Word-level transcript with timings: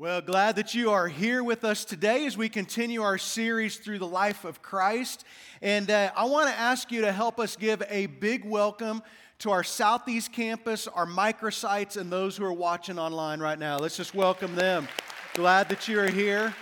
Well, 0.00 0.20
glad 0.20 0.54
that 0.54 0.76
you 0.76 0.92
are 0.92 1.08
here 1.08 1.42
with 1.42 1.64
us 1.64 1.84
today 1.84 2.24
as 2.24 2.36
we 2.36 2.48
continue 2.48 3.02
our 3.02 3.18
series 3.18 3.78
through 3.78 3.98
the 3.98 4.06
life 4.06 4.44
of 4.44 4.62
Christ. 4.62 5.24
And 5.60 5.90
uh, 5.90 6.12
I 6.14 6.26
want 6.26 6.48
to 6.48 6.56
ask 6.56 6.92
you 6.92 7.00
to 7.00 7.10
help 7.10 7.40
us 7.40 7.56
give 7.56 7.82
a 7.88 8.06
big 8.06 8.44
welcome 8.44 9.02
to 9.40 9.50
our 9.50 9.64
Southeast 9.64 10.32
campus, 10.32 10.86
our 10.86 11.04
microsites, 11.04 11.96
and 11.96 12.12
those 12.12 12.36
who 12.36 12.44
are 12.44 12.52
watching 12.52 12.96
online 12.96 13.40
right 13.40 13.58
now. 13.58 13.76
Let's 13.76 13.96
just 13.96 14.14
welcome 14.14 14.54
them. 14.54 14.86
Glad 15.34 15.68
that 15.70 15.88
you 15.88 15.98
are 15.98 16.08
here 16.08 16.54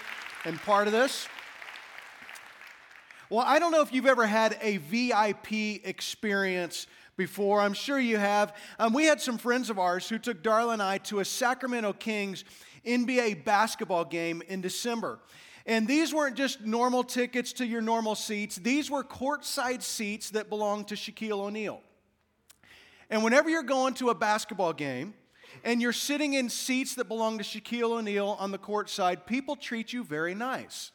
and 0.46 0.58
part 0.62 0.86
of 0.86 0.94
this. 0.94 1.28
Well, 3.28 3.44
I 3.46 3.58
don't 3.58 3.70
know 3.70 3.82
if 3.82 3.92
you've 3.92 4.06
ever 4.06 4.26
had 4.26 4.56
a 4.62 4.78
VIP 4.78 5.84
experience 5.84 6.86
before. 7.18 7.60
I'm 7.60 7.74
sure 7.74 7.98
you 7.98 8.16
have. 8.16 8.56
Um, 8.78 8.92
we 8.92 9.04
had 9.04 9.20
some 9.20 9.36
friends 9.36 9.68
of 9.68 9.78
ours 9.78 10.08
who 10.08 10.18
took 10.18 10.42
Darla 10.42 10.74
and 10.74 10.82
I 10.82 10.98
to 10.98 11.20
a 11.20 11.24
Sacramento 11.24 11.92
Kings 11.94 12.44
NBA 12.86 13.44
basketball 13.44 14.04
game 14.04 14.42
in 14.48 14.60
December. 14.60 15.18
And 15.66 15.88
these 15.88 16.14
weren't 16.14 16.36
just 16.36 16.60
normal 16.60 17.02
tickets 17.02 17.52
to 17.54 17.66
your 17.66 17.82
normal 17.82 18.14
seats, 18.14 18.56
these 18.56 18.90
were 18.90 19.02
courtside 19.02 19.82
seats 19.82 20.30
that 20.30 20.48
belonged 20.48 20.88
to 20.88 20.94
Shaquille 20.94 21.40
O'Neal. 21.40 21.80
And 23.10 23.22
whenever 23.22 23.50
you're 23.50 23.62
going 23.62 23.94
to 23.94 24.10
a 24.10 24.14
basketball 24.14 24.72
game 24.72 25.14
and 25.64 25.80
you're 25.82 25.92
sitting 25.92 26.34
in 26.34 26.48
seats 26.48 26.94
that 26.96 27.08
belong 27.08 27.38
to 27.38 27.44
Shaquille 27.44 27.98
O'Neal 27.98 28.36
on 28.38 28.50
the 28.50 28.58
court 28.58 28.88
side, 28.90 29.26
people 29.26 29.56
treat 29.56 29.92
you 29.92 30.04
very 30.04 30.34
nice. 30.34 30.92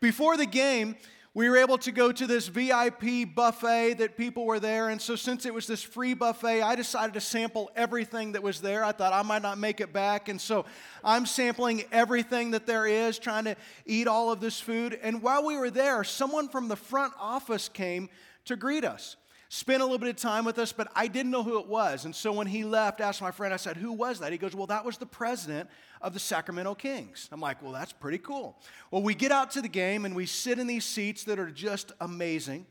Before 0.00 0.36
the 0.36 0.46
game, 0.46 0.96
we 1.36 1.48
were 1.48 1.56
able 1.56 1.78
to 1.78 1.90
go 1.90 2.12
to 2.12 2.26
this 2.28 2.46
VIP 2.46 3.34
buffet 3.34 3.94
that 3.94 4.16
people 4.16 4.46
were 4.46 4.60
there. 4.60 4.88
And 4.88 5.02
so, 5.02 5.16
since 5.16 5.44
it 5.44 5.52
was 5.52 5.66
this 5.66 5.82
free 5.82 6.14
buffet, 6.14 6.62
I 6.62 6.76
decided 6.76 7.14
to 7.14 7.20
sample 7.20 7.72
everything 7.74 8.32
that 8.32 8.42
was 8.42 8.60
there. 8.60 8.84
I 8.84 8.92
thought 8.92 9.12
I 9.12 9.22
might 9.22 9.42
not 9.42 9.58
make 9.58 9.80
it 9.80 9.92
back. 9.92 10.28
And 10.28 10.40
so, 10.40 10.64
I'm 11.02 11.26
sampling 11.26 11.84
everything 11.90 12.52
that 12.52 12.66
there 12.66 12.86
is, 12.86 13.18
trying 13.18 13.44
to 13.44 13.56
eat 13.84 14.06
all 14.06 14.30
of 14.30 14.40
this 14.40 14.60
food. 14.60 14.96
And 15.02 15.22
while 15.22 15.44
we 15.44 15.56
were 15.56 15.70
there, 15.70 16.04
someone 16.04 16.48
from 16.48 16.68
the 16.68 16.76
front 16.76 17.12
office 17.18 17.68
came 17.68 18.10
to 18.44 18.54
greet 18.54 18.84
us 18.84 19.16
spent 19.54 19.80
a 19.80 19.84
little 19.84 19.98
bit 19.98 20.08
of 20.08 20.16
time 20.16 20.44
with 20.44 20.58
us, 20.58 20.72
but 20.72 20.88
I 20.96 21.06
didn't 21.06 21.30
know 21.30 21.44
who 21.44 21.60
it 21.60 21.68
was. 21.68 22.06
And 22.06 22.14
so 22.14 22.32
when 22.32 22.48
he 22.48 22.64
left, 22.64 23.00
asked 23.00 23.22
my 23.22 23.30
friend, 23.30 23.54
I 23.54 23.56
said, 23.56 23.76
Who 23.76 23.92
was 23.92 24.18
that? 24.18 24.32
He 24.32 24.38
goes, 24.38 24.52
Well, 24.52 24.66
that 24.66 24.84
was 24.84 24.98
the 24.98 25.06
president 25.06 25.70
of 26.00 26.12
the 26.12 26.18
Sacramento 26.18 26.74
Kings. 26.74 27.28
I'm 27.30 27.40
like, 27.40 27.62
Well, 27.62 27.70
that's 27.70 27.92
pretty 27.92 28.18
cool. 28.18 28.58
Well, 28.90 29.02
we 29.02 29.14
get 29.14 29.30
out 29.30 29.52
to 29.52 29.62
the 29.62 29.68
game 29.68 30.04
and 30.04 30.16
we 30.16 30.26
sit 30.26 30.58
in 30.58 30.66
these 30.66 30.84
seats 30.84 31.22
that 31.24 31.38
are 31.38 31.50
just 31.50 31.92
amazing. 32.00 32.66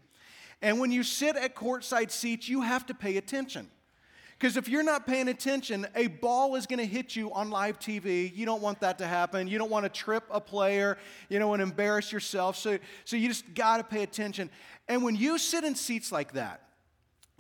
And 0.62 0.78
when 0.80 0.92
you 0.92 1.04
sit 1.04 1.38
at 1.38 1.56
courtside 1.56 2.12
seats, 2.12 2.50
you 2.50 2.62
have 2.62 2.86
to 2.88 2.94
pay 2.94 3.16
attention. 3.16 3.70
Because 4.38 4.58
if 4.58 4.68
you're 4.68 4.84
not 4.84 5.08
paying 5.08 5.30
attention, 5.30 5.88
a 5.96 6.08
ball 6.08 6.56
is 6.56 6.66
going 6.66 6.80
to 6.80 6.86
hit 6.86 7.16
you 7.16 7.32
on 7.32 7.50
live 7.50 7.80
TV. 7.80 8.36
You 8.36 8.46
don't 8.46 8.62
want 8.62 8.82
that 8.82 8.98
to 8.98 9.08
happen. 9.08 9.48
You 9.48 9.58
don't 9.58 9.72
want 9.72 9.86
to 9.86 9.90
trip 9.90 10.26
a 10.30 10.42
player. 10.42 10.98
You 11.30 11.40
know, 11.40 11.54
and 11.54 11.64
embarrass 11.64 12.12
yourself. 12.12 12.58
So, 12.58 12.78
so 13.06 13.16
you 13.16 13.30
just 13.30 13.54
got 13.54 13.78
to 13.78 13.86
pay 13.86 14.04
attention. 14.04 14.50
And 14.90 15.02
when 15.02 15.16
you 15.16 15.38
sit 15.38 15.64
in 15.64 15.76
seats 15.76 16.12
like 16.12 16.34
that, 16.34 16.63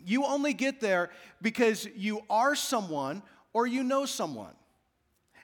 you 0.05 0.25
only 0.25 0.53
get 0.53 0.79
there 0.79 1.09
because 1.41 1.87
you 1.95 2.21
are 2.29 2.55
someone 2.55 3.23
or 3.53 3.67
you 3.67 3.83
know 3.83 4.05
someone. 4.05 4.53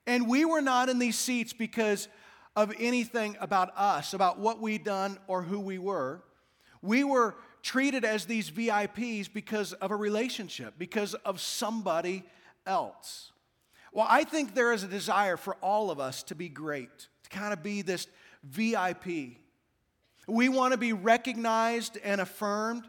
And 0.05 0.27
we 0.27 0.45
were 0.45 0.61
not 0.61 0.89
in 0.89 0.99
these 0.99 1.17
seats 1.17 1.53
because 1.53 2.07
of 2.55 2.73
anything 2.79 3.37
about 3.39 3.71
us, 3.77 4.13
about 4.13 4.39
what 4.39 4.59
we'd 4.59 4.83
done 4.83 5.17
or 5.27 5.41
who 5.43 5.59
we 5.59 5.77
were. 5.77 6.23
We 6.81 7.03
were 7.03 7.35
treated 7.61 8.05
as 8.05 8.25
these 8.25 8.49
VIPs 8.49 9.31
because 9.31 9.73
of 9.73 9.91
a 9.91 9.95
relationship, 9.95 10.73
because 10.77 11.13
of 11.13 11.39
somebody 11.39 12.23
else. 12.65 13.31
Well, 13.91 14.07
I 14.09 14.23
think 14.23 14.53
there 14.53 14.71
is 14.71 14.83
a 14.83 14.87
desire 14.87 15.37
for 15.37 15.55
all 15.55 15.91
of 15.91 15.99
us 15.99 16.23
to 16.23 16.35
be 16.35 16.49
great, 16.49 17.07
to 17.23 17.29
kind 17.29 17.53
of 17.53 17.63
be 17.63 17.81
this 17.81 18.07
VIP. 18.43 19.37
We 20.27 20.49
want 20.49 20.73
to 20.73 20.77
be 20.77 20.93
recognized 20.93 21.97
and 22.03 22.21
affirmed. 22.21 22.87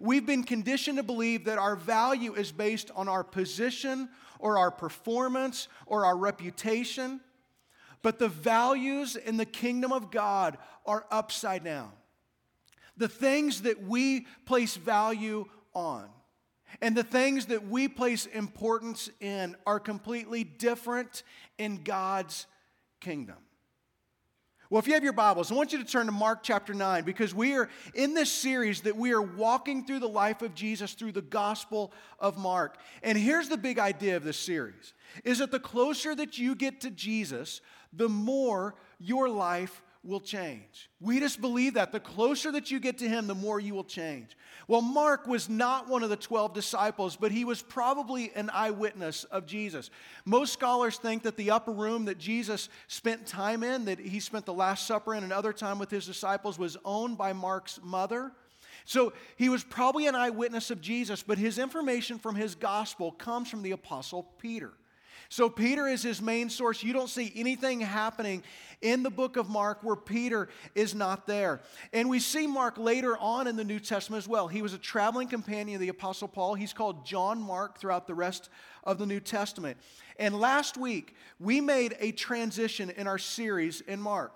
We've 0.00 0.26
been 0.26 0.44
conditioned 0.44 0.98
to 0.98 1.02
believe 1.02 1.44
that 1.44 1.58
our 1.58 1.76
value 1.76 2.34
is 2.34 2.52
based 2.52 2.90
on 2.94 3.08
our 3.08 3.24
position 3.24 4.08
or 4.38 4.58
our 4.58 4.70
performance 4.70 5.68
or 5.86 6.04
our 6.04 6.16
reputation. 6.16 7.20
But 8.02 8.18
the 8.18 8.28
values 8.28 9.16
in 9.16 9.36
the 9.36 9.44
kingdom 9.44 9.92
of 9.92 10.10
God 10.10 10.58
are 10.86 11.04
upside 11.10 11.64
down. 11.64 11.90
The 12.96 13.08
things 13.08 13.62
that 13.62 13.82
we 13.82 14.26
place 14.44 14.76
value 14.76 15.46
on 15.74 16.08
and 16.80 16.96
the 16.96 17.02
things 17.02 17.46
that 17.46 17.66
we 17.68 17.88
place 17.88 18.26
importance 18.26 19.10
in 19.20 19.56
are 19.66 19.80
completely 19.80 20.44
different 20.44 21.22
in 21.56 21.82
God's 21.82 22.46
kingdom. 23.00 23.36
Well, 24.70 24.78
if 24.78 24.86
you 24.86 24.92
have 24.92 25.04
your 25.04 25.14
Bibles, 25.14 25.50
I 25.50 25.54
want 25.54 25.72
you 25.72 25.78
to 25.78 25.84
turn 25.84 26.04
to 26.06 26.12
Mark 26.12 26.40
chapter 26.42 26.74
9 26.74 27.02
because 27.04 27.34
we 27.34 27.54
are 27.54 27.70
in 27.94 28.12
this 28.12 28.30
series 28.30 28.82
that 28.82 28.94
we 28.94 29.12
are 29.12 29.22
walking 29.22 29.86
through 29.86 30.00
the 30.00 30.08
life 30.08 30.42
of 30.42 30.54
Jesus 30.54 30.92
through 30.92 31.12
the 31.12 31.22
Gospel 31.22 31.90
of 32.20 32.36
Mark. 32.36 32.76
And 33.02 33.16
here's 33.16 33.48
the 33.48 33.56
big 33.56 33.78
idea 33.78 34.18
of 34.18 34.24
this 34.24 34.36
series 34.36 34.92
is 35.24 35.38
that 35.38 35.52
the 35.52 35.58
closer 35.58 36.14
that 36.14 36.36
you 36.36 36.54
get 36.54 36.82
to 36.82 36.90
Jesus, 36.90 37.62
the 37.94 38.10
more 38.10 38.74
your 39.00 39.30
life 39.30 39.82
will 40.04 40.20
change. 40.20 40.90
We 41.00 41.20
just 41.20 41.40
believe 41.40 41.74
that. 41.74 41.92
The 41.92 42.00
closer 42.00 42.52
that 42.52 42.70
you 42.70 42.80
get 42.80 42.98
to 42.98 43.08
Him, 43.08 43.26
the 43.26 43.34
more 43.34 43.58
you 43.58 43.74
will 43.74 43.84
change. 43.84 44.36
Well, 44.66 44.80
Mark 44.80 45.26
was 45.26 45.48
not 45.48 45.88
one 45.88 46.02
of 46.02 46.10
the 46.10 46.16
12 46.16 46.54
disciples, 46.54 47.16
but 47.16 47.32
he 47.32 47.44
was 47.44 47.62
probably 47.62 48.32
an 48.34 48.50
eyewitness 48.52 49.24
of 49.24 49.46
Jesus. 49.46 49.90
Most 50.24 50.52
scholars 50.52 50.98
think 50.98 51.22
that 51.24 51.36
the 51.36 51.50
upper 51.50 51.72
room 51.72 52.04
that 52.06 52.18
Jesus 52.18 52.68
spent 52.86 53.26
time 53.26 53.62
in, 53.62 53.86
that 53.86 53.98
he 53.98 54.20
spent 54.20 54.46
the 54.46 54.54
Last 54.54 54.86
Supper 54.86 55.14
in 55.14 55.24
and 55.24 55.32
other 55.32 55.52
time 55.52 55.78
with 55.78 55.90
his 55.90 56.06
disciples, 56.06 56.58
was 56.58 56.76
owned 56.84 57.18
by 57.18 57.32
Mark's 57.32 57.80
mother. 57.82 58.32
So 58.84 59.12
he 59.36 59.48
was 59.48 59.64
probably 59.64 60.06
an 60.06 60.14
eyewitness 60.14 60.70
of 60.70 60.80
Jesus, 60.80 61.22
but 61.22 61.38
his 61.38 61.58
information 61.58 62.18
from 62.18 62.34
his 62.34 62.54
gospel 62.54 63.12
comes 63.12 63.50
from 63.50 63.62
the 63.62 63.72
Apostle 63.72 64.22
Peter. 64.38 64.72
So, 65.30 65.50
Peter 65.50 65.86
is 65.86 66.02
his 66.02 66.22
main 66.22 66.48
source. 66.48 66.82
You 66.82 66.94
don't 66.94 67.10
see 67.10 67.30
anything 67.36 67.80
happening 67.80 68.42
in 68.80 69.02
the 69.02 69.10
book 69.10 69.36
of 69.36 69.50
Mark 69.50 69.82
where 69.82 69.96
Peter 69.96 70.48
is 70.74 70.94
not 70.94 71.26
there. 71.26 71.60
And 71.92 72.08
we 72.08 72.18
see 72.18 72.46
Mark 72.46 72.78
later 72.78 73.16
on 73.18 73.46
in 73.46 73.54
the 73.54 73.64
New 73.64 73.78
Testament 73.78 74.22
as 74.22 74.28
well. 74.28 74.48
He 74.48 74.62
was 74.62 74.72
a 74.72 74.78
traveling 74.78 75.28
companion 75.28 75.76
of 75.76 75.80
the 75.82 75.90
Apostle 75.90 76.28
Paul. 76.28 76.54
He's 76.54 76.72
called 76.72 77.04
John 77.04 77.42
Mark 77.42 77.78
throughout 77.78 78.06
the 78.06 78.14
rest 78.14 78.48
of 78.84 78.98
the 78.98 79.04
New 79.04 79.20
Testament. 79.20 79.76
And 80.18 80.38
last 80.38 80.78
week, 80.78 81.14
we 81.38 81.60
made 81.60 81.94
a 82.00 82.12
transition 82.12 82.88
in 82.88 83.06
our 83.06 83.18
series 83.18 83.82
in 83.82 84.00
Mark. 84.00 84.32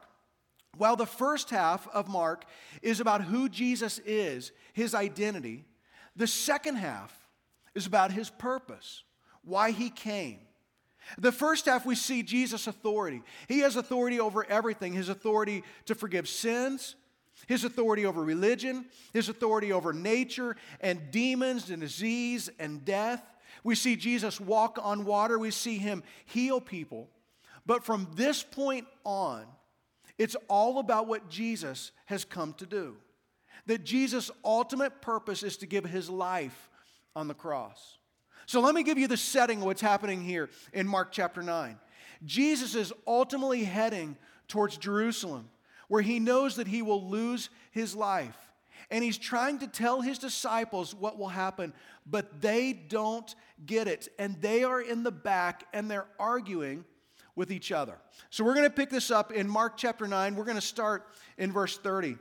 While 0.77 0.97
the 0.97 1.07
first 1.07 1.49
half 1.49 1.89
of 1.89 2.09
Mark 2.09 2.45
is 2.83 3.01
about 3.01 3.23
who 3.23 3.49
Jesus 3.49 3.99
is, 4.01 4.53
his 4.75 4.95
identity, 4.95 5.65
the 6.17 6.27
second 6.27 6.77
half 6.77 7.15
is 7.75 7.87
about 7.87 8.13
his 8.13 8.29
purpose, 8.29 9.05
why 9.43 9.71
he 9.71 9.89
came. 9.89 10.39
The 11.19 11.33
first 11.33 11.67
half, 11.67 11.85
we 11.85 11.95
see 11.95 12.23
Jesus' 12.23 12.67
authority. 12.67 13.23
He 13.49 13.61
has 13.61 13.77
authority 13.77 14.21
over 14.21 14.45
everything 14.49 14.93
his 14.93 15.09
authority 15.09 15.65
to 15.87 15.95
forgive 15.95 16.29
sins, 16.29 16.97
his 17.47 17.65
authority 17.65 18.07
over 18.07 18.23
religion, 18.23 18.87
his 19.13 19.29
authority 19.29 19.73
over 19.73 19.93
nature 19.93 20.57
and 20.81 21.11
demons 21.11 21.71
and 21.71 21.81
disease 21.81 22.51
and 22.59 22.85
death. 22.85 23.23
We 23.65 23.75
see 23.75 23.97
Jesus 23.97 24.41
walk 24.41 24.79
on 24.83 25.05
water, 25.05 25.39
we 25.39 25.51
see 25.51 25.79
him 25.79 26.03
heal 26.25 26.61
people. 26.61 27.09
But 27.65 27.85
from 27.85 28.09
this 28.15 28.43
point 28.43 28.87
on, 29.05 29.47
it's 30.19 30.37
all 30.49 30.79
about 30.79 31.07
what 31.07 31.29
Jesus 31.29 31.93
has 32.07 32.25
come 32.25 32.55
to 32.55 32.67
do. 32.67 32.97
That 33.67 33.85
Jesus' 33.85 34.31
ultimate 34.45 35.01
purpose 35.01 35.43
is 35.43 35.57
to 35.59 35.67
give 35.67 35.85
his 35.85 36.11
life 36.11 36.69
on 37.15 37.29
the 37.29 37.35
cross. 37.35 37.99
So 38.53 38.61
let 38.61 38.75
me 38.75 38.83
give 38.83 38.99
you 38.99 39.09
the 39.09 39.17
setting 39.17 39.61
of 39.61 39.65
what's 39.65 39.81
happening 39.81 40.21
here 40.21 40.51
in 40.75 40.87
Mark 40.87 41.11
chapter 41.11 41.43
9. 41.43 41.79
Jesus 42.27 42.75
is 42.75 42.93
ultimately 43.07 43.65
heading 43.65 44.15
towards 44.47 44.77
Jerusalem, 44.77 45.49
where 45.89 46.03
he 46.03 46.21
knows 46.21 46.57
that 46.57 46.67
he 46.67 46.83
will 46.83 47.09
lose 47.09 47.49
his 47.71 47.97
life. 47.97 48.37
And 48.91 49.03
he's 49.03 49.17
trying 49.17 49.61
to 49.61 49.67
tell 49.67 50.03
his 50.03 50.19
disciples 50.19 50.95
what 50.95 51.19
will 51.19 51.29
happen, 51.29 51.73
but 52.05 52.43
they 52.43 52.75
don't 52.75 53.35
get 53.65 53.89
it. 53.89 54.09
And 54.19 54.39
they 54.43 54.65
are 54.65 54.83
in 54.83 55.03
the 55.03 55.11
back 55.11 55.65
and 55.73 55.91
they're 55.91 56.09
arguing 56.21 56.85
with 57.35 57.51
each 57.51 57.73
other. 57.73 57.97
So 58.29 58.45
we're 58.45 58.53
going 58.53 58.69
to 58.69 58.77
pick 58.77 58.91
this 58.91 59.11
up 59.11 59.33
in 59.33 59.49
Mark 59.49 59.79
chapter 59.79 60.07
9. 60.07 60.37
We're 60.37 60.45
going 60.45 60.57
to 60.57 60.61
start 60.61 61.07
in 61.39 61.53
verse 61.53 61.79
30. 61.79 62.19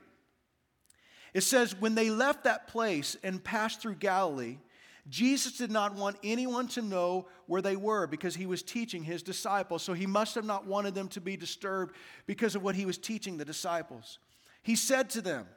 It 1.33 1.42
says, 1.42 1.75
When 1.78 1.94
they 1.94 2.10
left 2.10 2.45
that 2.45 2.69
place 2.69 3.18
and 3.22 3.44
passed 3.44 3.81
through 3.81 3.95
Galilee, 3.95 4.60
Jesus 5.09 5.57
did 5.57 5.71
not 5.71 5.95
want 5.95 6.18
anyone 6.24 6.68
to 6.69 6.81
know 6.81 7.27
where 7.48 7.62
they 7.62 7.75
were 7.75 8.07
because 8.07 8.36
he 8.36 8.45
was 8.45 8.62
teaching 8.62 9.03
his 9.03 9.24
disciples. 9.24 9.83
So 9.83 9.94
he 9.94 10.06
must 10.06 10.36
have 10.36 10.45
not 10.45 10.68
wanted 10.68 10.94
them 10.94 11.07
to 11.09 11.21
be 11.21 11.36
disturbed 11.36 11.95
because 12.27 12.56
of 12.56 12.63
what 12.63 12.75
he 12.75 12.86
was 12.86 12.98
teaching 12.98 13.38
the 13.38 13.45
disciples. 13.45 14.19
He 14.63 14.75
said 14.75 15.09
to 15.12 15.21
them, 15.21 15.48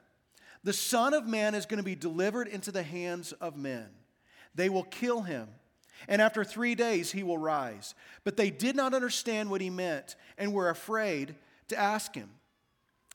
The 0.63 0.73
Son 0.73 1.13
of 1.13 1.27
Man 1.27 1.53
is 1.53 1.65
going 1.65 1.77
to 1.77 1.83
be 1.83 1.95
delivered 1.95 2.47
into 2.47 2.71
the 2.71 2.83
hands 2.83 3.33
of 3.33 3.55
men. 3.55 3.87
They 4.55 4.69
will 4.69 4.83
kill 4.83 5.21
him, 5.21 5.49
and 6.07 6.21
after 6.21 6.43
three 6.43 6.75
days 6.75 7.11
he 7.11 7.23
will 7.23 7.37
rise. 7.37 7.93
But 8.23 8.37
they 8.37 8.49
did 8.49 8.75
not 8.75 8.93
understand 8.93 9.49
what 9.49 9.61
he 9.61 9.69
meant 9.69 10.15
and 10.37 10.53
were 10.53 10.69
afraid 10.69 11.35
to 11.67 11.77
ask 11.77 12.15
him. 12.15 12.29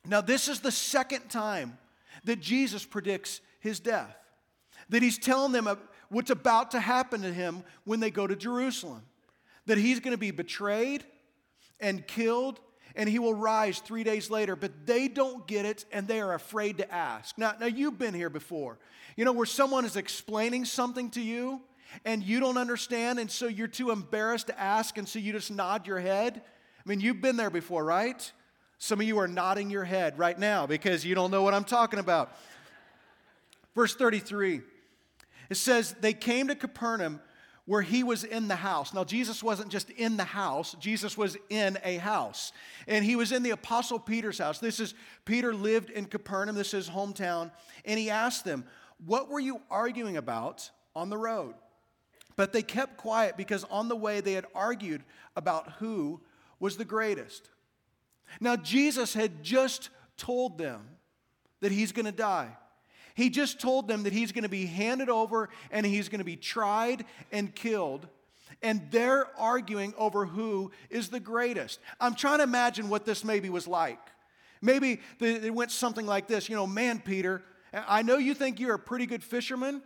Now, 0.06 0.20
this 0.20 0.48
is 0.48 0.60
the 0.60 0.70
second 0.70 1.28
time 1.28 1.78
that 2.24 2.40
Jesus 2.40 2.84
predicts 2.84 3.40
his 3.60 3.80
death, 3.80 4.16
that 4.88 5.02
he's 5.02 5.18
telling 5.18 5.52
them 5.52 5.66
what's 6.10 6.30
about 6.30 6.72
to 6.72 6.80
happen 6.80 7.22
to 7.22 7.32
him 7.32 7.64
when 7.84 8.00
they 8.00 8.10
go 8.10 8.26
to 8.26 8.36
Jerusalem, 8.36 9.02
that 9.66 9.78
he's 9.78 10.00
going 10.00 10.12
to 10.12 10.18
be 10.18 10.30
betrayed 10.30 11.04
and 11.80 12.06
killed. 12.06 12.60
And 12.96 13.08
he 13.08 13.20
will 13.20 13.34
rise 13.34 13.78
three 13.78 14.02
days 14.02 14.30
later, 14.30 14.56
but 14.56 14.84
they 14.84 15.06
don't 15.06 15.46
get 15.46 15.64
it 15.64 15.84
and 15.92 16.08
they 16.08 16.20
are 16.20 16.34
afraid 16.34 16.78
to 16.78 16.92
ask. 16.92 17.38
Now, 17.38 17.54
now, 17.60 17.66
you've 17.66 17.98
been 17.98 18.14
here 18.14 18.28
before. 18.28 18.78
You 19.16 19.24
know, 19.24 19.32
where 19.32 19.46
someone 19.46 19.84
is 19.84 19.94
explaining 19.94 20.64
something 20.64 21.08
to 21.10 21.20
you 21.20 21.60
and 22.04 22.22
you 22.22 22.40
don't 22.40 22.58
understand, 22.58 23.18
and 23.18 23.30
so 23.30 23.46
you're 23.46 23.68
too 23.68 23.90
embarrassed 23.90 24.48
to 24.48 24.60
ask, 24.60 24.98
and 24.98 25.08
so 25.08 25.18
you 25.18 25.32
just 25.32 25.50
nod 25.50 25.86
your 25.86 26.00
head. 26.00 26.42
I 26.44 26.88
mean, 26.88 27.00
you've 27.00 27.20
been 27.20 27.36
there 27.36 27.50
before, 27.50 27.84
right? 27.84 28.32
Some 28.78 29.00
of 29.00 29.06
you 29.06 29.18
are 29.18 29.28
nodding 29.28 29.70
your 29.70 29.84
head 29.84 30.18
right 30.18 30.38
now 30.38 30.66
because 30.66 31.04
you 31.04 31.14
don't 31.14 31.30
know 31.30 31.42
what 31.42 31.52
I'm 31.52 31.64
talking 31.64 31.98
about. 31.98 32.36
Verse 33.74 33.94
33, 33.94 34.62
it 35.50 35.56
says, 35.56 35.94
They 36.00 36.14
came 36.14 36.48
to 36.48 36.54
Capernaum 36.54 37.20
where 37.66 37.82
he 37.82 38.02
was 38.02 38.24
in 38.24 38.48
the 38.48 38.56
house. 38.56 38.94
Now, 38.94 39.04
Jesus 39.04 39.42
wasn't 39.42 39.70
just 39.70 39.90
in 39.90 40.16
the 40.16 40.24
house, 40.24 40.74
Jesus 40.80 41.16
was 41.16 41.36
in 41.50 41.78
a 41.84 41.98
house. 41.98 42.52
And 42.88 43.04
he 43.04 43.14
was 43.16 43.30
in 43.30 43.42
the 43.42 43.50
Apostle 43.50 43.98
Peter's 43.98 44.38
house. 44.38 44.58
This 44.58 44.80
is, 44.80 44.94
Peter 45.24 45.54
lived 45.54 45.90
in 45.90 46.06
Capernaum, 46.06 46.56
this 46.56 46.74
is 46.74 46.86
his 46.86 46.94
hometown. 46.94 47.50
And 47.84 47.98
he 47.98 48.10
asked 48.10 48.44
them, 48.44 48.64
What 49.04 49.28
were 49.28 49.40
you 49.40 49.60
arguing 49.70 50.16
about 50.16 50.70
on 50.96 51.10
the 51.10 51.18
road? 51.18 51.54
But 52.36 52.52
they 52.52 52.62
kept 52.62 52.96
quiet 52.96 53.36
because 53.36 53.64
on 53.64 53.88
the 53.88 53.96
way 53.96 54.20
they 54.20 54.32
had 54.32 54.46
argued 54.54 55.02
about 55.36 55.72
who 55.78 56.20
was 56.58 56.76
the 56.76 56.84
greatest. 56.84 57.50
Now, 58.40 58.56
Jesus 58.56 59.14
had 59.14 59.42
just 59.42 59.90
told 60.16 60.58
them 60.58 60.80
that 61.60 61.72
he's 61.72 61.92
going 61.92 62.06
to 62.06 62.12
die. 62.12 62.56
He 63.14 63.30
just 63.30 63.60
told 63.60 63.88
them 63.88 64.04
that 64.04 64.12
he's 64.12 64.32
going 64.32 64.44
to 64.44 64.48
be 64.48 64.66
handed 64.66 65.08
over 65.08 65.48
and 65.70 65.84
he's 65.84 66.08
going 66.08 66.20
to 66.20 66.24
be 66.24 66.36
tried 66.36 67.04
and 67.32 67.54
killed. 67.54 68.06
And 68.62 68.82
they're 68.90 69.26
arguing 69.38 69.94
over 69.96 70.26
who 70.26 70.70
is 70.90 71.08
the 71.08 71.20
greatest. 71.20 71.80
I'm 72.00 72.14
trying 72.14 72.38
to 72.38 72.44
imagine 72.44 72.88
what 72.88 73.06
this 73.06 73.24
maybe 73.24 73.48
was 73.48 73.66
like. 73.66 73.98
Maybe 74.62 75.00
it 75.20 75.54
went 75.54 75.70
something 75.70 76.06
like 76.06 76.26
this 76.28 76.48
You 76.48 76.56
know, 76.56 76.66
man, 76.66 77.00
Peter, 77.00 77.42
I 77.72 78.02
know 78.02 78.18
you 78.18 78.34
think 78.34 78.60
you're 78.60 78.74
a 78.74 78.78
pretty 78.78 79.06
good 79.06 79.22
fisherman, 79.22 79.82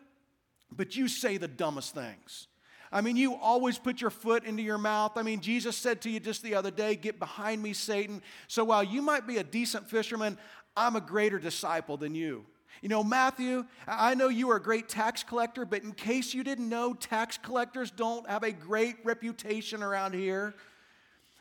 but 0.72 0.96
you 0.96 1.08
say 1.08 1.36
the 1.36 1.48
dumbest 1.48 1.94
things. 1.94 2.48
I 2.90 3.00
mean, 3.00 3.16
you 3.16 3.34
always 3.34 3.76
put 3.76 4.00
your 4.00 4.10
foot 4.10 4.44
into 4.44 4.62
your 4.62 4.78
mouth. 4.78 5.12
I 5.16 5.22
mean, 5.22 5.40
Jesus 5.40 5.76
said 5.76 6.00
to 6.02 6.10
you 6.10 6.20
just 6.20 6.42
the 6.42 6.54
other 6.54 6.70
day, 6.70 6.94
Get 6.94 7.18
behind 7.18 7.62
me, 7.62 7.72
Satan. 7.72 8.22
So 8.46 8.64
while 8.64 8.84
you 8.84 9.02
might 9.02 9.26
be 9.26 9.38
a 9.38 9.44
decent 9.44 9.90
fisherman, 9.90 10.38
I'm 10.76 10.94
a 10.94 11.00
greater 11.00 11.38
disciple 11.38 11.96
than 11.96 12.14
you. 12.14 12.46
You 12.82 12.88
know, 12.88 13.02
Matthew, 13.02 13.64
I 13.86 14.14
know 14.14 14.28
you 14.28 14.50
are 14.50 14.56
a 14.56 14.62
great 14.62 14.88
tax 14.88 15.22
collector, 15.22 15.64
but 15.64 15.82
in 15.82 15.92
case 15.92 16.34
you 16.34 16.44
didn't 16.44 16.68
know, 16.68 16.94
tax 16.94 17.38
collectors 17.38 17.90
don't 17.90 18.28
have 18.28 18.42
a 18.42 18.52
great 18.52 18.96
reputation 19.04 19.82
around 19.82 20.14
here. 20.14 20.54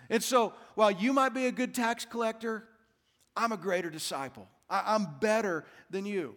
And 0.09 0.23
so, 0.23 0.53
while 0.75 0.91
you 0.91 1.13
might 1.13 1.33
be 1.33 1.47
a 1.47 1.51
good 1.51 1.73
tax 1.73 2.05
collector, 2.05 2.65
I'm 3.35 3.51
a 3.51 3.57
greater 3.57 3.89
disciple. 3.89 4.47
I'm 4.69 5.07
better 5.19 5.65
than 5.89 6.05
you. 6.05 6.35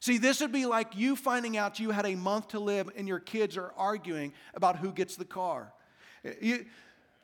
See, 0.00 0.18
this 0.18 0.40
would 0.40 0.52
be 0.52 0.66
like 0.66 0.96
you 0.96 1.16
finding 1.16 1.56
out 1.56 1.80
you 1.80 1.90
had 1.90 2.06
a 2.06 2.14
month 2.14 2.48
to 2.48 2.60
live 2.60 2.88
and 2.96 3.08
your 3.08 3.18
kids 3.18 3.56
are 3.56 3.72
arguing 3.76 4.32
about 4.54 4.76
who 4.76 4.92
gets 4.92 5.16
the 5.16 5.24
car. 5.24 5.72
You, 6.40 6.66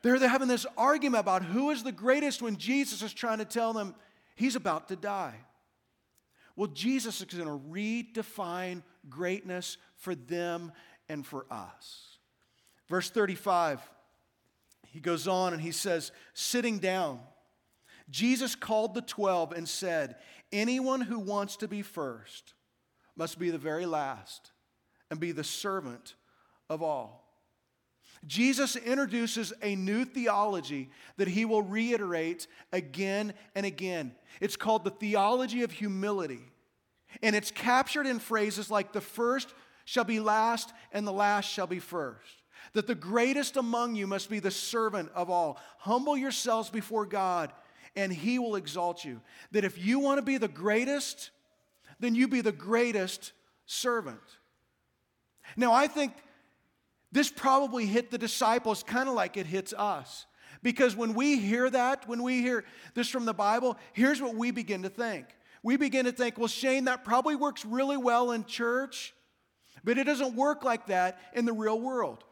they're, 0.02 0.18
they're 0.18 0.28
having 0.28 0.48
this 0.48 0.66
argument 0.76 1.20
about 1.20 1.44
who 1.44 1.70
is 1.70 1.82
the 1.82 1.92
greatest 1.92 2.42
when 2.42 2.56
Jesus 2.56 3.00
is 3.02 3.12
trying 3.12 3.38
to 3.38 3.44
tell 3.44 3.72
them 3.72 3.94
he's 4.34 4.56
about 4.56 4.88
to 4.88 4.96
die. 4.96 5.34
Well, 6.56 6.68
Jesus 6.68 7.20
is 7.20 7.26
going 7.26 7.48
to 7.48 7.64
redefine 7.68 8.82
greatness 9.08 9.76
for 9.96 10.14
them 10.14 10.72
and 11.08 11.26
for 11.26 11.46
us. 11.50 12.18
Verse 12.88 13.10
35, 13.10 13.80
he 14.88 15.00
goes 15.00 15.26
on 15.26 15.52
and 15.52 15.60
he 15.60 15.72
says, 15.72 16.12
sitting 16.32 16.78
down, 16.78 17.20
Jesus 18.10 18.54
called 18.54 18.94
the 18.94 19.02
twelve 19.02 19.52
and 19.52 19.68
said, 19.68 20.16
Anyone 20.52 21.00
who 21.00 21.18
wants 21.18 21.56
to 21.56 21.68
be 21.68 21.82
first 21.82 22.54
must 23.16 23.38
be 23.38 23.50
the 23.50 23.58
very 23.58 23.86
last 23.86 24.52
and 25.10 25.18
be 25.18 25.32
the 25.32 25.44
servant 25.44 26.14
of 26.68 26.82
all. 26.82 27.23
Jesus 28.26 28.76
introduces 28.76 29.52
a 29.62 29.76
new 29.76 30.04
theology 30.04 30.90
that 31.16 31.28
he 31.28 31.44
will 31.44 31.62
reiterate 31.62 32.46
again 32.72 33.34
and 33.54 33.66
again. 33.66 34.14
It's 34.40 34.56
called 34.56 34.84
the 34.84 34.90
theology 34.90 35.62
of 35.62 35.72
humility. 35.72 36.52
And 37.22 37.36
it's 37.36 37.50
captured 37.50 38.06
in 38.06 38.18
phrases 38.18 38.70
like 38.70 38.92
the 38.92 39.00
first 39.00 39.54
shall 39.84 40.04
be 40.04 40.20
last 40.20 40.72
and 40.92 41.06
the 41.06 41.12
last 41.12 41.50
shall 41.50 41.66
be 41.66 41.78
first. 41.78 42.42
That 42.72 42.86
the 42.86 42.94
greatest 42.94 43.56
among 43.56 43.94
you 43.94 44.06
must 44.06 44.30
be 44.30 44.40
the 44.40 44.50
servant 44.50 45.10
of 45.14 45.30
all. 45.30 45.60
Humble 45.78 46.16
yourselves 46.16 46.70
before 46.70 47.06
God 47.06 47.52
and 47.94 48.12
he 48.12 48.38
will 48.38 48.56
exalt 48.56 49.04
you. 49.04 49.20
That 49.52 49.64
if 49.64 49.78
you 49.78 49.98
want 49.98 50.18
to 50.18 50.22
be 50.22 50.38
the 50.38 50.48
greatest, 50.48 51.30
then 52.00 52.14
you 52.14 52.26
be 52.26 52.40
the 52.40 52.52
greatest 52.52 53.32
servant. 53.66 54.20
Now, 55.56 55.72
I 55.72 55.86
think 55.86 56.12
this 57.14 57.30
probably 57.30 57.86
hit 57.86 58.10
the 58.10 58.18
disciples 58.18 58.82
kind 58.82 59.08
of 59.08 59.14
like 59.14 59.36
it 59.36 59.46
hits 59.46 59.72
us. 59.72 60.26
Because 60.64 60.96
when 60.96 61.14
we 61.14 61.38
hear 61.38 61.70
that, 61.70 62.08
when 62.08 62.24
we 62.24 62.42
hear 62.42 62.64
this 62.94 63.08
from 63.08 63.24
the 63.24 63.32
Bible, 63.32 63.78
here's 63.92 64.20
what 64.20 64.34
we 64.34 64.50
begin 64.50 64.82
to 64.82 64.88
think. 64.88 65.26
We 65.62 65.76
begin 65.76 66.06
to 66.06 66.12
think, 66.12 66.38
well, 66.38 66.48
Shane, 66.48 66.86
that 66.86 67.04
probably 67.04 67.36
works 67.36 67.64
really 67.64 67.96
well 67.96 68.32
in 68.32 68.44
church, 68.44 69.14
but 69.84 69.96
it 69.96 70.04
doesn't 70.04 70.34
work 70.34 70.64
like 70.64 70.86
that 70.86 71.20
in 71.34 71.44
the 71.44 71.52
real 71.52 71.80
world. 71.80 72.24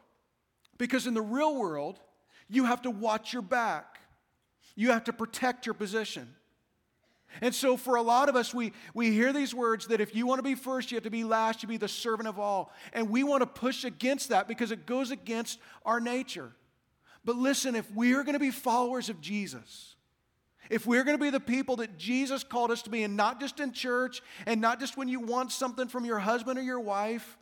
Because 0.77 1.07
in 1.07 1.13
the 1.13 1.21
real 1.21 1.55
world, 1.55 1.97
you 2.49 2.65
have 2.65 2.81
to 2.81 2.91
watch 2.91 3.31
your 3.31 3.41
back, 3.41 3.99
you 4.75 4.91
have 4.91 5.05
to 5.05 5.13
protect 5.13 5.65
your 5.65 5.75
position. 5.75 6.27
And 7.41 7.53
so, 7.53 7.77
for 7.77 7.95
a 7.95 8.01
lot 8.01 8.29
of 8.29 8.35
us, 8.35 8.53
we, 8.53 8.73
we 8.93 9.11
hear 9.11 9.33
these 9.33 9.53
words 9.53 9.87
that 9.87 10.01
if 10.01 10.15
you 10.15 10.27
want 10.27 10.39
to 10.39 10.43
be 10.43 10.55
first, 10.55 10.91
you 10.91 10.95
have 10.95 11.03
to 11.03 11.09
be 11.09 11.23
last, 11.23 11.63
you 11.63 11.69
be 11.69 11.77
the 11.77 11.87
servant 11.87 12.27
of 12.27 12.39
all. 12.39 12.71
And 12.93 13.09
we 13.09 13.23
want 13.23 13.41
to 13.41 13.47
push 13.47 13.83
against 13.83 14.29
that 14.29 14.47
because 14.47 14.71
it 14.71 14.85
goes 14.85 15.11
against 15.11 15.59
our 15.85 15.99
nature. 15.99 16.51
But 17.25 17.35
listen, 17.35 17.75
if 17.75 17.89
we 17.93 18.13
are 18.13 18.23
going 18.23 18.33
to 18.33 18.39
be 18.39 18.51
followers 18.51 19.09
of 19.09 19.21
Jesus, 19.21 19.95
if 20.69 20.85
we're 20.85 21.03
going 21.03 21.17
to 21.17 21.23
be 21.23 21.29
the 21.29 21.39
people 21.39 21.77
that 21.77 21.97
Jesus 21.97 22.43
called 22.43 22.71
us 22.71 22.81
to 22.83 22.89
be, 22.89 23.03
and 23.03 23.15
not 23.15 23.39
just 23.39 23.59
in 23.59 23.73
church, 23.73 24.21
and 24.45 24.61
not 24.61 24.79
just 24.79 24.97
when 24.97 25.07
you 25.07 25.19
want 25.19 25.51
something 25.51 25.87
from 25.87 26.05
your 26.05 26.19
husband 26.19 26.59
or 26.59 26.63
your 26.63 26.79
wife, 26.79 27.37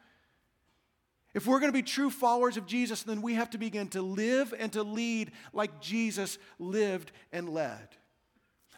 if 1.34 1.48
we're 1.48 1.60
going 1.60 1.72
to 1.72 1.78
be 1.78 1.84
true 1.84 2.10
followers 2.10 2.58
of 2.58 2.66
Jesus, 2.66 3.04
then 3.04 3.22
we 3.22 3.36
have 3.36 3.52
to 3.52 3.58
begin 3.58 3.88
to 3.90 4.02
live 4.02 4.54
and 4.58 4.72
to 4.74 4.84
lead 4.84 5.32
like 5.54 5.80
Jesus 5.82 6.38
lived 6.60 7.12
and 7.32 7.50
led. 7.50 7.88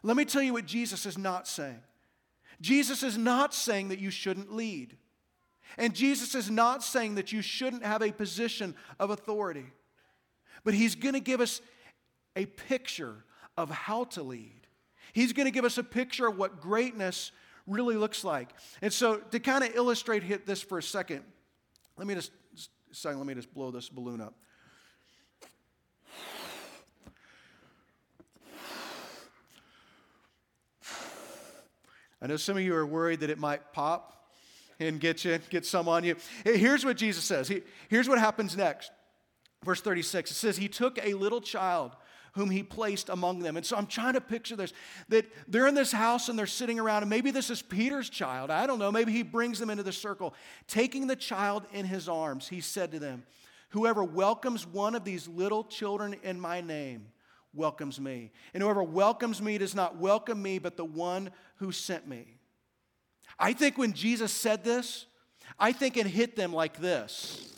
Let 0.04 0.18
me 0.18 0.26
tell 0.26 0.42
you 0.42 0.54
what 0.54 0.66
Jesus 0.66 1.06
is 1.06 1.18
not 1.18 1.48
saying. 1.48 1.82
Jesus 2.62 3.04
is 3.04 3.18
not 3.18 3.54
saying 3.54 3.90
that 3.90 4.00
you 4.00 4.12
shouldn't 4.12 4.54
lead. 4.54 4.98
And 5.78 5.96
Jesus 5.96 6.36
is 6.36 6.52
not 6.52 6.84
saying 6.84 7.16
that 7.16 7.32
you 7.32 7.42
shouldn't 7.42 7.84
have 7.84 8.02
a 8.02 8.12
position 8.12 8.76
of 9.00 9.10
authority. 9.10 9.66
But 10.64 10.74
he's 10.74 10.96
going 10.96 11.14
to 11.14 11.20
give 11.20 11.42
us 11.42 11.62
a 12.36 12.46
picture 12.46 13.24
of 13.58 13.70
how 13.70 14.06
to 14.06 14.24
lead. 14.24 14.68
He's 15.14 15.34
going 15.34 15.46
to 15.46 15.52
give 15.52 15.66
us 15.66 15.78
a 15.78 15.84
picture 15.84 16.28
of 16.28 16.38
what 16.38 16.62
greatness 16.62 17.32
really 17.68 17.96
looks 17.96 18.24
like. 18.24 18.50
And 18.82 18.92
so, 18.92 19.18
to 19.18 19.40
kind 19.40 19.64
of 19.64 19.76
illustrate 19.76 20.46
this 20.46 20.62
for 20.62 20.78
a 20.78 20.84
second, 20.84 21.24
let 21.98 22.08
me 22.08 22.16
just, 22.16 22.32
let 23.04 23.26
me 23.26 23.34
just 23.34 23.54
blow 23.54 23.72
this 23.72 23.90
balloon 23.90 24.22
up. 24.22 24.36
I 32.24 32.28
know 32.28 32.38
some 32.38 32.56
of 32.56 32.64
you 32.64 32.74
are 32.74 32.86
worried 32.86 33.20
that 33.20 33.30
it 33.30 33.38
might 33.38 33.74
pop 33.74 34.30
and 34.80 34.98
get 34.98 35.26
you, 35.26 35.38
get 35.50 35.66
some 35.66 35.90
on 35.90 36.06
you. 36.06 36.16
Here's 36.46 36.86
what 36.86 36.96
Jesus 36.96 37.26
says. 37.26 37.52
Here's 37.90 38.08
what 38.08 38.18
happens 38.18 38.56
next. 38.56 38.92
Verse 39.66 39.82
36. 39.82 40.32
It 40.32 40.34
says, 40.34 40.56
He 40.56 40.70
took 40.70 40.98
a 41.04 41.16
little 41.16 41.42
child 41.42 41.92
whom 42.36 42.50
he 42.50 42.64
placed 42.64 43.10
among 43.10 43.40
them. 43.40 43.58
And 43.58 43.66
so 43.66 43.76
I'm 43.76 43.88
trying 43.88 44.14
to 44.14 44.22
picture 44.22 44.56
this 44.56 44.72
that 45.10 45.26
they're 45.50 45.68
in 45.68 45.76
this 45.76 45.92
house 45.92 46.30
and 46.30 46.40
they're 46.40 46.48
sitting 46.48 46.80
around, 46.80 47.04
and 47.04 47.10
maybe 47.10 47.30
this 47.30 47.50
is 47.50 47.62
Peter's 47.62 48.10
child. 48.10 48.50
I 48.50 48.68
don't 48.68 48.80
know. 48.80 48.92
Maybe 48.92 49.12
he 49.12 49.22
brings 49.22 49.60
them 49.60 49.70
into 49.70 49.84
the 49.84 49.92
circle. 49.92 50.34
Taking 50.66 51.08
the 51.08 51.18
child 51.18 51.66
in 51.74 51.86
his 51.86 52.08
arms, 52.08 52.48
he 52.48 52.62
said 52.62 52.94
to 52.94 53.00
them, 53.00 53.24
Whoever 53.70 54.02
welcomes 54.02 54.66
one 54.66 54.96
of 54.96 55.04
these 55.04 55.28
little 55.28 55.66
children 55.66 56.16
in 56.24 56.40
my 56.40 56.62
name 56.62 57.08
welcomes 57.54 58.00
me. 58.00 58.32
And 58.54 58.64
whoever 58.64 58.84
welcomes 58.84 59.42
me 59.42 59.58
does 59.58 59.76
not 59.76 59.98
welcome 59.98 60.42
me, 60.42 60.60
but 60.60 60.78
the 60.78 60.86
one 60.86 61.30
who 61.64 61.72
sent 61.72 62.06
me. 62.06 62.26
I 63.40 63.54
think 63.54 63.78
when 63.78 63.94
Jesus 63.94 64.34
said 64.34 64.66
this, 64.66 65.06
I 65.58 65.72
think 65.72 65.96
it 65.96 66.06
hit 66.06 66.36
them 66.36 66.52
like 66.52 66.78
this. 66.78 67.54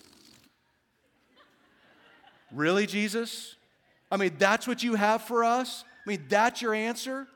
Really, 2.51 2.85
Jesus? 2.85 3.55
I 4.12 4.17
mean, 4.17 4.35
that's 4.38 4.67
what 4.67 4.83
you 4.83 4.93
have 4.93 5.24
for 5.24 5.43
us? 5.43 5.83
I 6.05 6.09
mean, 6.09 6.25
that's 6.29 6.62
your 6.62 6.75
answer? 6.75 7.27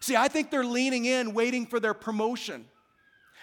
See, 0.00 0.14
I 0.14 0.28
think 0.28 0.50
they're 0.50 0.62
leaning 0.62 1.06
in, 1.06 1.32
waiting 1.32 1.66
for 1.66 1.80
their 1.80 1.94
promotion. 1.94 2.66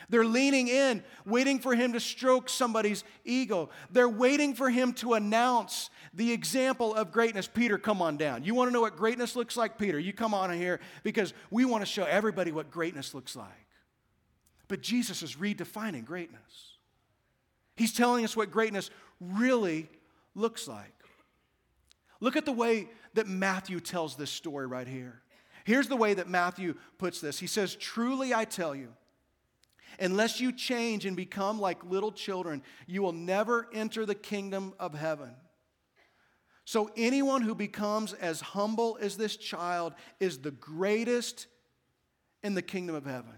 They're 0.10 0.26
leaning 0.26 0.70
in, 0.70 1.04
waiting 1.26 1.60
for 1.60 1.76
him 1.76 1.94
to 1.94 2.00
stroke 2.00 2.48
somebody's 2.48 3.04
ego. 3.26 3.70
They're 3.92 4.08
waiting 4.08 4.54
for 4.54 4.70
him 4.70 4.94
to 4.94 5.16
announce 5.16 5.90
the 6.14 6.32
example 6.32 6.96
of 6.96 7.12
greatness. 7.12 7.48
Peter, 7.48 7.78
come 7.78 8.02
on 8.02 8.16
down. 8.16 8.44
You 8.44 8.56
want 8.56 8.70
to 8.70 8.74
know 8.74 8.82
what 8.82 8.96
greatness 8.96 9.36
looks 9.36 9.58
like? 9.58 9.78
Peter, 9.78 10.00
you 10.00 10.14
come 10.14 10.34
on 10.34 10.52
here 10.54 10.80
because 11.04 11.34
we 11.52 11.66
want 11.66 11.82
to 11.82 11.86
show 11.86 12.06
everybody 12.06 12.54
what 12.54 12.72
greatness 12.72 13.14
looks 13.14 13.36
like. 13.36 13.48
But 14.70 14.82
Jesus 14.82 15.24
is 15.24 15.36
redefining 15.36 16.06
greatness. 16.06 16.78
He's 17.76 17.94
telling 17.94 18.24
us 18.24 18.36
what 18.36 18.50
greatness 18.50 18.90
really 19.20 19.90
looks 20.36 20.68
like. 20.68 20.94
Look 22.22 22.36
at 22.36 22.46
the 22.46 22.52
way 22.52 22.90
that 23.14 23.28
Matthew 23.28 23.80
tells 23.80 24.16
this 24.16 24.32
story 24.32 24.68
right 24.68 24.88
here. 24.88 25.22
Here's 25.66 25.88
the 25.88 25.98
way 25.98 26.14
that 26.14 26.30
Matthew 26.30 26.76
puts 26.98 27.20
this 27.20 27.40
He 27.40 27.48
says, 27.48 27.76
Truly 27.76 28.34
I 28.34 28.46
tell 28.46 28.74
you, 28.74 28.94
unless 30.00 30.40
you 30.40 30.52
change 30.52 31.06
and 31.06 31.16
become 31.16 31.60
like 31.60 31.84
little 31.84 32.12
children, 32.12 32.64
you 32.86 33.02
will 33.02 33.14
never 33.14 33.68
enter 33.74 34.06
the 34.06 34.16
kingdom 34.16 34.74
of 34.80 34.94
heaven. 34.94 35.32
So, 36.66 36.92
anyone 36.98 37.44
who 37.44 37.56
becomes 37.56 38.14
as 38.14 38.42
humble 38.42 38.98
as 39.00 39.16
this 39.16 39.38
child 39.38 39.94
is 40.20 40.40
the 40.40 40.52
greatest 40.52 41.48
in 42.44 42.56
the 42.56 42.62
kingdom 42.62 42.96
of 42.96 43.06
heaven. 43.06 43.34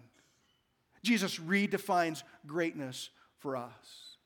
Jesus 1.03 1.37
redefines 1.37 2.23
greatness 2.45 3.09
for 3.37 3.55
us. 3.55 4.17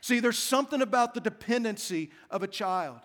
See, 0.00 0.20
there's 0.20 0.38
something 0.38 0.82
about 0.82 1.14
the 1.14 1.20
dependency 1.20 2.10
of 2.30 2.42
a 2.42 2.46
child. 2.46 3.00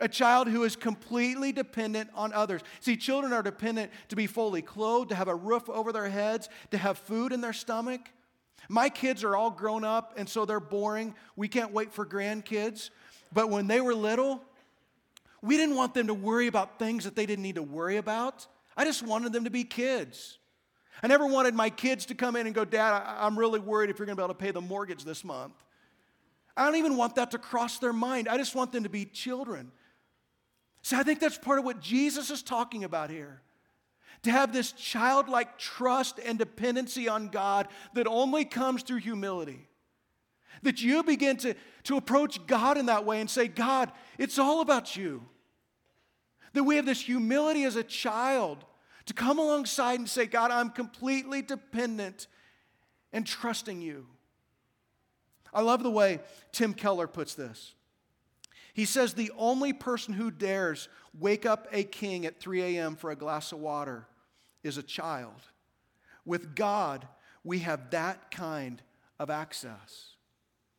A 0.00 0.08
child 0.08 0.48
who 0.48 0.64
is 0.64 0.74
completely 0.74 1.52
dependent 1.52 2.10
on 2.14 2.32
others. 2.32 2.62
See, 2.80 2.96
children 2.96 3.32
are 3.32 3.42
dependent 3.42 3.92
to 4.08 4.16
be 4.16 4.26
fully 4.26 4.60
clothed, 4.60 5.10
to 5.10 5.14
have 5.14 5.28
a 5.28 5.34
roof 5.34 5.68
over 5.68 5.92
their 5.92 6.08
heads, 6.08 6.48
to 6.72 6.78
have 6.78 6.98
food 6.98 7.32
in 7.32 7.40
their 7.40 7.52
stomach. 7.52 8.00
My 8.68 8.88
kids 8.88 9.22
are 9.22 9.36
all 9.36 9.50
grown 9.50 9.84
up, 9.84 10.14
and 10.16 10.28
so 10.28 10.44
they're 10.44 10.58
boring. 10.58 11.14
We 11.36 11.48
can't 11.48 11.72
wait 11.72 11.92
for 11.92 12.04
grandkids. 12.04 12.90
But 13.32 13.50
when 13.50 13.66
they 13.66 13.80
were 13.80 13.94
little, 13.94 14.42
we 15.42 15.56
didn't 15.56 15.76
want 15.76 15.94
them 15.94 16.08
to 16.08 16.14
worry 16.14 16.46
about 16.46 16.78
things 16.78 17.04
that 17.04 17.14
they 17.14 17.26
didn't 17.26 17.42
need 17.42 17.56
to 17.56 17.62
worry 17.62 17.96
about. 17.96 18.46
I 18.76 18.84
just 18.84 19.02
wanted 19.02 19.32
them 19.32 19.44
to 19.44 19.50
be 19.50 19.62
kids. 19.62 20.38
I 21.02 21.06
never 21.06 21.26
wanted 21.26 21.54
my 21.54 21.70
kids 21.70 22.06
to 22.06 22.14
come 22.14 22.34
in 22.34 22.46
and 22.46 22.54
go, 22.54 22.64
Dad, 22.64 23.02
I'm 23.18 23.38
really 23.38 23.60
worried 23.60 23.90
if 23.90 23.98
you're 23.98 24.06
going 24.06 24.16
to 24.16 24.20
be 24.20 24.24
able 24.24 24.34
to 24.34 24.40
pay 24.40 24.50
the 24.50 24.60
mortgage 24.60 25.04
this 25.04 25.22
month. 25.22 25.52
I 26.56 26.64
don't 26.64 26.76
even 26.76 26.96
want 26.96 27.16
that 27.16 27.30
to 27.32 27.38
cross 27.38 27.78
their 27.78 27.92
mind. 27.92 28.28
I 28.28 28.38
just 28.38 28.54
want 28.54 28.72
them 28.72 28.84
to 28.84 28.88
be 28.88 29.04
children. 29.04 29.70
See, 30.84 30.96
I 30.96 31.02
think 31.02 31.18
that's 31.18 31.38
part 31.38 31.58
of 31.58 31.64
what 31.64 31.80
Jesus 31.80 32.30
is 32.30 32.42
talking 32.42 32.84
about 32.84 33.08
here. 33.08 33.40
To 34.24 34.30
have 34.30 34.52
this 34.52 34.70
childlike 34.72 35.58
trust 35.58 36.20
and 36.22 36.38
dependency 36.38 37.08
on 37.08 37.28
God 37.28 37.68
that 37.94 38.06
only 38.06 38.44
comes 38.44 38.82
through 38.82 38.98
humility. 38.98 39.66
That 40.62 40.82
you 40.82 41.02
begin 41.02 41.38
to, 41.38 41.54
to 41.84 41.96
approach 41.96 42.46
God 42.46 42.76
in 42.76 42.86
that 42.86 43.06
way 43.06 43.22
and 43.22 43.30
say, 43.30 43.48
God, 43.48 43.92
it's 44.18 44.38
all 44.38 44.60
about 44.60 44.94
you. 44.94 45.24
That 46.52 46.64
we 46.64 46.76
have 46.76 46.84
this 46.84 47.00
humility 47.00 47.64
as 47.64 47.76
a 47.76 47.82
child 47.82 48.62
to 49.06 49.14
come 49.14 49.38
alongside 49.38 49.98
and 49.98 50.08
say, 50.08 50.26
God, 50.26 50.50
I'm 50.50 50.68
completely 50.68 51.40
dependent 51.40 52.26
and 53.10 53.26
trusting 53.26 53.80
you. 53.80 54.06
I 55.50 55.62
love 55.62 55.82
the 55.82 55.90
way 55.90 56.20
Tim 56.52 56.74
Keller 56.74 57.06
puts 57.06 57.34
this. 57.34 57.74
He 58.74 58.84
says, 58.84 59.14
The 59.14 59.32
only 59.38 59.72
person 59.72 60.12
who 60.12 60.30
dares 60.30 60.88
wake 61.18 61.46
up 61.46 61.68
a 61.72 61.84
king 61.84 62.26
at 62.26 62.40
3 62.40 62.76
a.m. 62.76 62.96
for 62.96 63.10
a 63.10 63.16
glass 63.16 63.52
of 63.52 63.60
water 63.60 64.06
is 64.62 64.76
a 64.76 64.82
child. 64.82 65.40
With 66.26 66.54
God, 66.54 67.06
we 67.44 67.60
have 67.60 67.90
that 67.90 68.30
kind 68.30 68.82
of 69.18 69.30
access. 69.30 70.14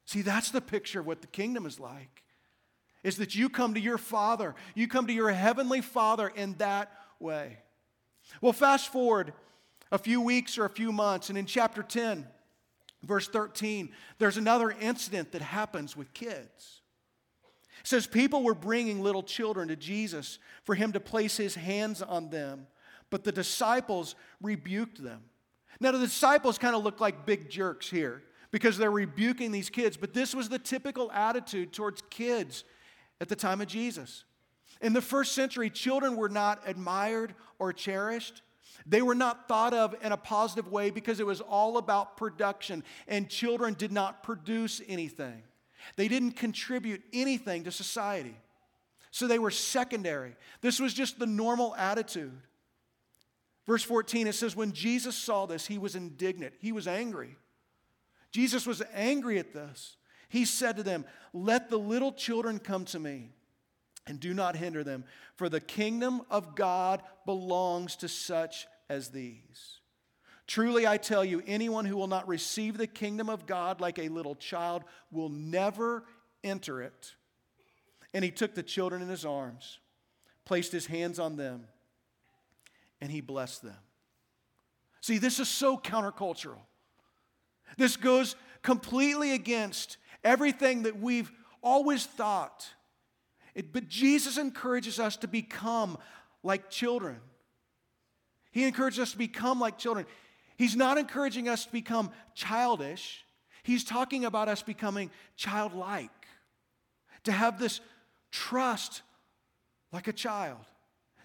See, 0.06 0.22
that's 0.22 0.52
the 0.52 0.62
picture 0.62 1.00
of 1.00 1.08
what 1.08 1.22
the 1.22 1.28
kingdom 1.28 1.66
is 1.66 1.80
like. 1.80 2.24
Is 3.02 3.18
that 3.18 3.36
you 3.36 3.50
come 3.50 3.76
to 3.76 3.80
your 3.80 3.98
Father, 3.98 4.56
you 4.74 4.88
come 4.88 5.08
to 5.08 5.14
your 5.14 5.32
heavenly 5.32 5.82
Father 5.82 6.28
in 6.28 6.56
that 6.56 6.92
way. 7.20 7.60
Well, 8.42 8.54
fast 8.54 8.92
forward 8.92 9.34
a 9.92 9.98
few 9.98 10.20
weeks 10.20 10.58
or 10.58 10.66
a 10.66 10.70
few 10.70 10.92
months, 10.92 11.30
and 11.30 11.38
in 11.38 11.46
chapter 11.46 11.84
10, 11.84 12.28
verse 13.04 13.28
13, 13.28 13.92
there's 14.18 14.38
another 14.38 14.72
incident 14.72 15.32
that 15.32 15.44
happens 15.44 15.96
with 15.96 16.14
kids. 16.14 16.82
It 17.86 17.90
says, 17.90 18.08
People 18.08 18.42
were 18.42 18.56
bringing 18.56 19.04
little 19.04 19.22
children 19.22 19.68
to 19.68 19.76
Jesus 19.76 20.40
for 20.64 20.74
him 20.74 20.94
to 20.94 21.00
place 21.00 21.38
his 21.38 21.54
hands 21.54 22.02
on 22.02 22.32
them, 22.32 22.66
but 23.12 23.24
the 23.24 23.32
disciples 23.32 24.16
rebuked 24.42 25.04
them. 25.04 25.22
Now, 25.80 25.92
the 25.92 26.00
disciples 26.00 26.58
kind 26.58 26.76
of 26.76 26.84
look 26.84 27.00
like 27.00 27.28
big 27.28 27.48
jerks 27.48 27.88
here 27.88 28.24
because 28.50 28.80
they're 28.80 28.90
rebuking 28.90 29.52
these 29.52 29.70
kids, 29.70 29.98
but 29.98 30.16
this 30.16 30.34
was 30.34 30.50
the 30.50 30.58
typical 30.58 31.12
attitude 31.12 31.74
towards 31.74 32.02
kids 32.10 32.64
at 33.22 33.30
the 33.30 33.36
time 33.36 33.62
of 33.62 33.68
Jesus. 33.68 34.24
In 34.82 34.94
the 34.94 35.02
first 35.02 35.34
century, 35.34 35.70
children 35.70 36.16
were 36.16 36.28
not 36.28 36.64
admired 36.66 37.36
or 37.60 37.72
cherished. 37.72 38.42
They 38.88 39.04
were 39.04 39.14
not 39.14 39.48
thought 39.48 39.76
of 39.76 39.94
in 40.02 40.12
a 40.12 40.18
positive 40.18 40.72
way 40.72 40.90
because 40.90 41.20
it 41.20 41.26
was 41.28 41.40
all 41.40 41.78
about 41.78 42.18
production, 42.18 42.84
and 43.08 43.30
children 43.30 43.76
did 43.76 43.92
not 43.92 44.24
produce 44.24 44.82
anything. 44.88 45.44
They 45.96 46.08
didn't 46.08 46.32
contribute 46.32 47.02
anything 47.14 47.64
to 47.64 47.72
society. 47.72 48.36
So 49.12 49.28
they 49.28 49.40
were 49.40 49.52
secondary. 49.52 50.36
This 50.62 50.80
was 50.80 50.94
just 50.94 51.20
the 51.20 51.26
normal 51.26 51.74
attitude. 51.76 52.42
Verse 53.66 53.84
14, 53.84 54.28
it 54.28 54.36
says, 54.36 54.56
When 54.56 54.74
Jesus 54.74 55.16
saw 55.16 55.46
this, 55.46 55.66
he 55.66 55.78
was 55.78 55.96
indignant. 55.96 56.54
He 56.60 56.72
was 56.72 56.88
angry. 56.88 57.38
Jesus 58.32 58.68
was 58.68 58.84
angry 58.94 59.40
at 59.40 59.54
this. 59.54 59.96
He 60.30 60.46
said 60.46 60.78
to 60.78 60.84
them, 60.84 61.06
Let 61.34 61.70
the 61.70 61.80
little 61.80 62.12
children 62.12 62.60
come 62.60 62.86
to 62.86 63.00
me 63.00 63.32
and 64.06 64.20
do 64.20 64.34
not 64.34 64.56
hinder 64.56 64.84
them, 64.84 65.06
for 65.36 65.50
the 65.50 65.60
kingdom 65.60 66.22
of 66.30 66.56
God 66.56 67.02
belongs 67.26 67.96
to 67.98 68.08
such 68.08 68.68
as 68.90 69.10
these. 69.10 69.80
Truly, 70.48 70.86
I 70.86 70.98
tell 70.98 71.26
you, 71.26 71.42
anyone 71.48 71.86
who 71.86 71.98
will 71.98 72.08
not 72.08 72.28
receive 72.28 72.78
the 72.78 72.88
kingdom 72.88 73.30
of 73.30 73.46
God 73.46 73.82
like 73.82 73.98
a 73.98 74.10
little 74.10 74.36
child 74.36 74.84
will 75.12 75.30
never 75.30 76.04
enter 76.44 76.82
it. 76.82 77.16
And 78.14 78.24
he 78.24 78.32
took 78.32 78.54
the 78.54 78.64
children 78.64 79.02
in 79.02 79.10
his 79.10 79.26
arms, 79.26 79.80
placed 80.46 80.72
his 80.72 80.86
hands 80.86 81.20
on 81.20 81.36
them, 81.36 81.66
and 83.02 83.12
he 83.12 83.22
blessed 83.22 83.64
them. 83.64 83.78
See, 85.02 85.18
this 85.18 85.40
is 85.40 85.50
so 85.50 85.78
countercultural. 85.78 86.62
This 87.78 87.98
goes 87.98 88.36
completely 88.62 89.34
against 89.34 89.98
everything 90.24 90.84
that 90.84 91.00
we've 91.00 91.32
always 91.62 92.06
thought 92.06 92.68
it, 93.56 93.72
but 93.72 93.88
Jesus 93.88 94.38
encourages 94.38 95.00
us 95.00 95.16
to 95.18 95.28
become 95.28 95.98
like 96.44 96.70
children. 96.70 97.18
He 98.52 98.66
encourages 98.66 99.00
us 99.00 99.12
to 99.14 99.18
become 99.18 99.60
like 99.60 99.78
children. 99.78 100.06
He's 100.58 100.76
not 100.76 100.98
encouraging 100.98 101.50
us 101.50 101.66
to 101.66 101.72
become 101.72 102.12
childish, 102.34 103.24
He's 103.64 103.84
talking 103.84 104.26
about 104.26 104.48
us 104.48 104.62
becoming 104.62 105.10
childlike, 105.36 106.12
to 107.24 107.32
have 107.32 107.60
this 107.60 107.82
trust 108.32 109.02
like 109.92 110.08
a 110.08 110.14
child, 110.14 110.60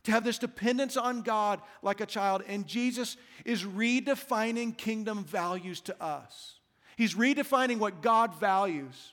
to 0.05 0.13
have 0.13 0.25
this 0.25 0.39
dependence 0.39 0.97
on 0.97 1.21
God 1.21 1.61
like 1.83 2.01
a 2.01 2.07
child. 2.07 2.43
And 2.49 2.67
Jesus 2.67 3.19
is 3.45 3.65
redefining 3.65 4.75
kingdom 4.75 5.25
values 5.25 5.83
to 5.83 6.03
us. 6.03 6.61
He's 6.97 7.15
redefining 7.15 7.79
what 7.79 8.01
God 8.01 8.35
values. 8.41 9.13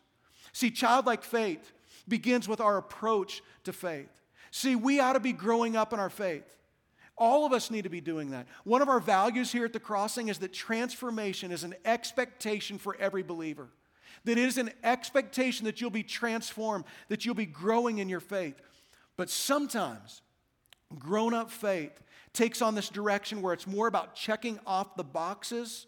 See, 0.53 0.71
childlike 0.71 1.23
faith 1.23 1.73
begins 2.07 2.47
with 2.47 2.61
our 2.61 2.77
approach 2.77 3.41
to 3.65 3.73
faith. 3.73 4.21
See, 4.51 4.75
we 4.75 4.99
ought 4.99 5.13
to 5.13 5.19
be 5.19 5.33
growing 5.33 5.75
up 5.75 5.91
in 5.91 5.99
our 5.99 6.09
faith. 6.09 6.57
All 7.17 7.45
of 7.45 7.53
us 7.53 7.71
need 7.71 7.83
to 7.83 7.89
be 7.89 8.01
doing 8.01 8.31
that. 8.31 8.47
One 8.63 8.81
of 8.81 8.89
our 8.89 8.99
values 8.99 9.51
here 9.51 9.65
at 9.65 9.73
the 9.73 9.79
crossing 9.79 10.27
is 10.27 10.37
that 10.39 10.53
transformation 10.53 11.51
is 11.51 11.63
an 11.63 11.75
expectation 11.83 12.77
for 12.77 12.95
every 12.99 13.23
believer. 13.23 13.69
That 14.25 14.33
it 14.33 14.45
is 14.45 14.57
an 14.57 14.71
expectation 14.83 15.65
that 15.65 15.81
you'll 15.81 15.89
be 15.89 16.03
transformed, 16.03 16.85
that 17.09 17.25
you'll 17.25 17.35
be 17.35 17.45
growing 17.45 17.97
in 17.97 18.09
your 18.09 18.19
faith. 18.19 18.61
But 19.15 19.29
sometimes 19.29 20.21
grown 20.99 21.33
up 21.33 21.49
faith 21.49 22.03
takes 22.33 22.61
on 22.61 22.75
this 22.75 22.89
direction 22.89 23.41
where 23.41 23.53
it's 23.53 23.67
more 23.67 23.87
about 23.87 24.15
checking 24.15 24.59
off 24.65 24.95
the 24.95 25.03
boxes 25.03 25.87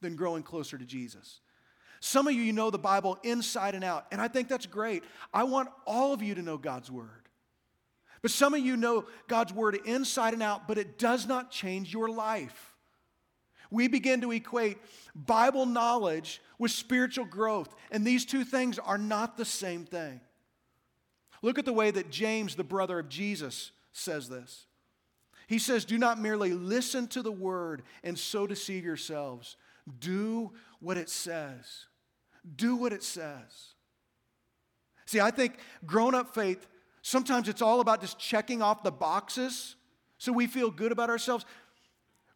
than 0.00 0.14
growing 0.14 0.44
closer 0.44 0.78
to 0.78 0.84
Jesus. 0.84 1.40
Some 2.00 2.28
of 2.28 2.34
you, 2.34 2.42
you 2.42 2.52
know 2.52 2.70
the 2.70 2.78
Bible 2.78 3.18
inside 3.24 3.74
and 3.74 3.82
out, 3.82 4.06
and 4.12 4.20
I 4.20 4.28
think 4.28 4.46
that's 4.46 4.66
great. 4.66 5.02
I 5.34 5.42
want 5.42 5.68
all 5.84 6.12
of 6.12 6.22
you 6.22 6.36
to 6.36 6.42
know 6.42 6.56
God's 6.56 6.92
Word. 6.92 7.27
But 8.22 8.30
some 8.30 8.54
of 8.54 8.60
you 8.60 8.76
know 8.76 9.06
God's 9.28 9.52
Word 9.52 9.78
inside 9.84 10.34
and 10.34 10.42
out, 10.42 10.66
but 10.66 10.78
it 10.78 10.98
does 10.98 11.26
not 11.26 11.50
change 11.50 11.92
your 11.92 12.08
life. 12.08 12.74
We 13.70 13.88
begin 13.88 14.22
to 14.22 14.32
equate 14.32 14.78
Bible 15.14 15.66
knowledge 15.66 16.40
with 16.58 16.70
spiritual 16.70 17.26
growth, 17.26 17.74
and 17.90 18.04
these 18.04 18.24
two 18.24 18.44
things 18.44 18.78
are 18.78 18.98
not 18.98 19.36
the 19.36 19.44
same 19.44 19.84
thing. 19.84 20.20
Look 21.42 21.58
at 21.58 21.64
the 21.64 21.72
way 21.72 21.90
that 21.90 22.10
James, 22.10 22.56
the 22.56 22.64
brother 22.64 22.98
of 22.98 23.08
Jesus, 23.08 23.70
says 23.92 24.28
this. 24.28 24.66
He 25.46 25.58
says, 25.58 25.84
Do 25.84 25.98
not 25.98 26.20
merely 26.20 26.52
listen 26.52 27.06
to 27.08 27.22
the 27.22 27.32
word 27.32 27.82
and 28.02 28.18
so 28.18 28.46
deceive 28.46 28.84
yourselves. 28.84 29.56
Do 30.00 30.52
what 30.80 30.96
it 30.96 31.08
says. 31.08 31.86
Do 32.56 32.76
what 32.76 32.92
it 32.92 33.02
says. 33.02 33.74
See, 35.06 35.20
I 35.20 35.30
think 35.30 35.58
grown 35.86 36.14
up 36.14 36.34
faith, 36.34 36.66
sometimes 37.02 37.48
it's 37.48 37.62
all 37.62 37.80
about 37.80 38.00
just 38.00 38.18
checking 38.18 38.62
off 38.62 38.82
the 38.82 38.90
boxes 38.90 39.76
so 40.18 40.32
we 40.32 40.46
feel 40.46 40.70
good 40.70 40.92
about 40.92 41.10
ourselves. 41.10 41.44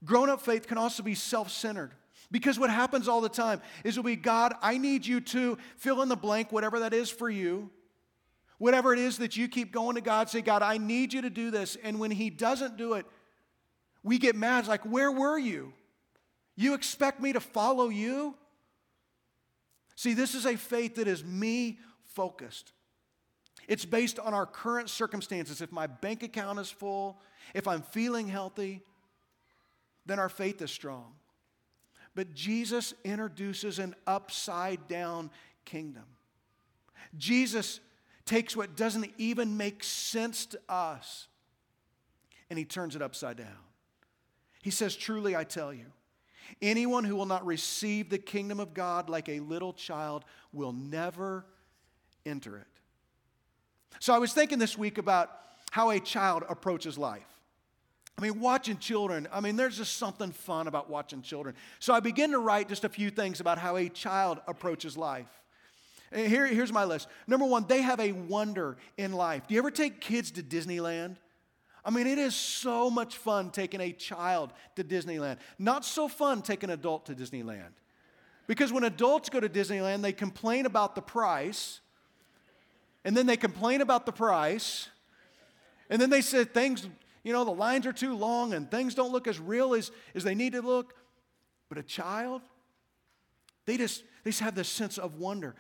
Grown 0.04 0.28
up 0.28 0.40
faith 0.40 0.66
can 0.66 0.78
also 0.78 1.02
be 1.02 1.14
self 1.14 1.50
centered. 1.50 1.92
Because 2.30 2.58
what 2.58 2.70
happens 2.70 3.08
all 3.08 3.20
the 3.20 3.28
time 3.28 3.60
is 3.84 3.94
it'll 3.94 4.04
be 4.04 4.16
God, 4.16 4.54
I 4.62 4.78
need 4.78 5.04
you 5.04 5.20
to 5.20 5.58
fill 5.76 6.00
in 6.00 6.08
the 6.08 6.16
blank, 6.16 6.50
whatever 6.50 6.80
that 6.80 6.94
is 6.94 7.10
for 7.10 7.28
you. 7.28 7.70
Whatever 8.56 8.92
it 8.92 9.00
is 9.00 9.18
that 9.18 9.36
you 9.36 9.48
keep 9.48 9.72
going 9.72 9.96
to 9.96 10.00
God, 10.00 10.30
say, 10.30 10.40
God, 10.40 10.62
I 10.62 10.78
need 10.78 11.12
you 11.12 11.22
to 11.22 11.30
do 11.30 11.50
this. 11.50 11.76
And 11.82 11.98
when 11.98 12.10
He 12.10 12.30
doesn't 12.30 12.76
do 12.76 12.94
it, 12.94 13.04
we 14.02 14.18
get 14.18 14.34
mad. 14.34 14.60
It's 14.60 14.68
like, 14.68 14.84
where 14.84 15.10
were 15.10 15.38
you? 15.38 15.72
You 16.56 16.74
expect 16.74 17.20
me 17.20 17.32
to 17.32 17.40
follow 17.40 17.88
you? 17.88 18.36
See, 19.96 20.14
this 20.14 20.34
is 20.34 20.46
a 20.46 20.56
faith 20.56 20.96
that 20.96 21.08
is 21.08 21.24
me 21.24 21.80
focused. 22.14 22.72
It's 23.68 23.84
based 23.84 24.18
on 24.18 24.34
our 24.34 24.46
current 24.46 24.90
circumstances. 24.90 25.60
If 25.60 25.72
my 25.72 25.86
bank 25.86 26.22
account 26.22 26.58
is 26.58 26.70
full, 26.70 27.20
if 27.54 27.68
I'm 27.68 27.82
feeling 27.82 28.28
healthy, 28.28 28.82
then 30.06 30.18
our 30.18 30.28
faith 30.28 30.60
is 30.62 30.70
strong. 30.70 31.12
But 32.14 32.34
Jesus 32.34 32.92
introduces 33.04 33.78
an 33.78 33.94
upside 34.06 34.88
down 34.88 35.30
kingdom. 35.64 36.04
Jesus 37.16 37.80
takes 38.24 38.56
what 38.56 38.76
doesn't 38.76 39.10
even 39.18 39.56
make 39.56 39.82
sense 39.82 40.46
to 40.46 40.60
us 40.68 41.28
and 42.50 42.58
he 42.58 42.66
turns 42.66 42.94
it 42.94 43.00
upside 43.00 43.38
down. 43.38 43.56
He 44.62 44.70
says, 44.70 44.94
Truly, 44.94 45.34
I 45.34 45.42
tell 45.42 45.72
you, 45.72 45.86
anyone 46.60 47.02
who 47.04 47.16
will 47.16 47.24
not 47.24 47.46
receive 47.46 48.10
the 48.10 48.18
kingdom 48.18 48.60
of 48.60 48.74
God 48.74 49.08
like 49.08 49.30
a 49.30 49.40
little 49.40 49.72
child 49.72 50.26
will 50.52 50.72
never 50.72 51.46
enter 52.26 52.58
it. 52.58 52.66
So 54.00 54.14
I 54.14 54.18
was 54.18 54.32
thinking 54.32 54.58
this 54.58 54.76
week 54.76 54.98
about 54.98 55.30
how 55.70 55.90
a 55.90 56.00
child 56.00 56.44
approaches 56.48 56.98
life. 56.98 57.26
I 58.18 58.22
mean, 58.22 58.40
watching 58.40 58.76
children, 58.78 59.26
I 59.32 59.40
mean, 59.40 59.56
there's 59.56 59.78
just 59.78 59.96
something 59.96 60.32
fun 60.32 60.66
about 60.66 60.90
watching 60.90 61.22
children. 61.22 61.54
So 61.78 61.94
I 61.94 62.00
begin 62.00 62.32
to 62.32 62.38
write 62.38 62.68
just 62.68 62.84
a 62.84 62.88
few 62.88 63.10
things 63.10 63.40
about 63.40 63.58
how 63.58 63.76
a 63.76 63.88
child 63.88 64.38
approaches 64.46 64.96
life. 64.96 65.28
Here, 66.14 66.46
here's 66.46 66.72
my 66.72 66.84
list. 66.84 67.08
Number 67.26 67.46
one, 67.46 67.64
they 67.66 67.80
have 67.80 67.98
a 68.00 68.12
wonder 68.12 68.76
in 68.98 69.12
life. 69.12 69.48
Do 69.48 69.54
you 69.54 69.60
ever 69.60 69.70
take 69.70 70.00
kids 70.00 70.30
to 70.32 70.42
Disneyland? 70.42 71.16
I 71.84 71.90
mean, 71.90 72.06
it 72.06 72.18
is 72.18 72.36
so 72.36 72.90
much 72.90 73.16
fun 73.16 73.50
taking 73.50 73.80
a 73.80 73.92
child 73.92 74.52
to 74.76 74.84
Disneyland. 74.84 75.38
Not 75.58 75.84
so 75.84 76.06
fun 76.06 76.42
taking 76.42 76.70
an 76.70 76.74
adult 76.74 77.06
to 77.06 77.14
Disneyland. 77.14 77.72
Because 78.46 78.72
when 78.72 78.84
adults 78.84 79.30
go 79.30 79.40
to 79.40 79.48
Disneyland, 79.48 80.02
they 80.02 80.12
complain 80.12 80.66
about 80.66 80.94
the 80.94 81.02
price, 81.02 81.80
and 83.04 83.16
then 83.16 83.26
they 83.26 83.36
complain 83.36 83.80
about 83.80 84.06
the 84.06 84.12
price, 84.12 84.88
and 85.90 86.00
then 86.00 86.10
they 86.10 86.20
said 86.20 86.54
things 86.54 86.86
you 87.24 87.32
know, 87.32 87.44
the 87.44 87.52
lines 87.52 87.86
are 87.86 87.92
too 87.92 88.16
long 88.16 88.52
and 88.52 88.70
things 88.70 88.94
don't 88.94 89.12
look 89.12 89.28
as 89.28 89.38
real 89.38 89.74
as, 89.74 89.90
as 90.14 90.24
they 90.24 90.34
need 90.34 90.54
to 90.54 90.62
look. 90.62 90.94
But 91.68 91.78
a 91.78 91.82
child, 91.82 92.42
they 93.64 93.76
just, 93.76 94.02
they 94.24 94.30
just 94.30 94.40
have 94.40 94.54
this 94.54 94.68
sense 94.68 94.98
of 94.98 95.16
wonder. 95.16 95.54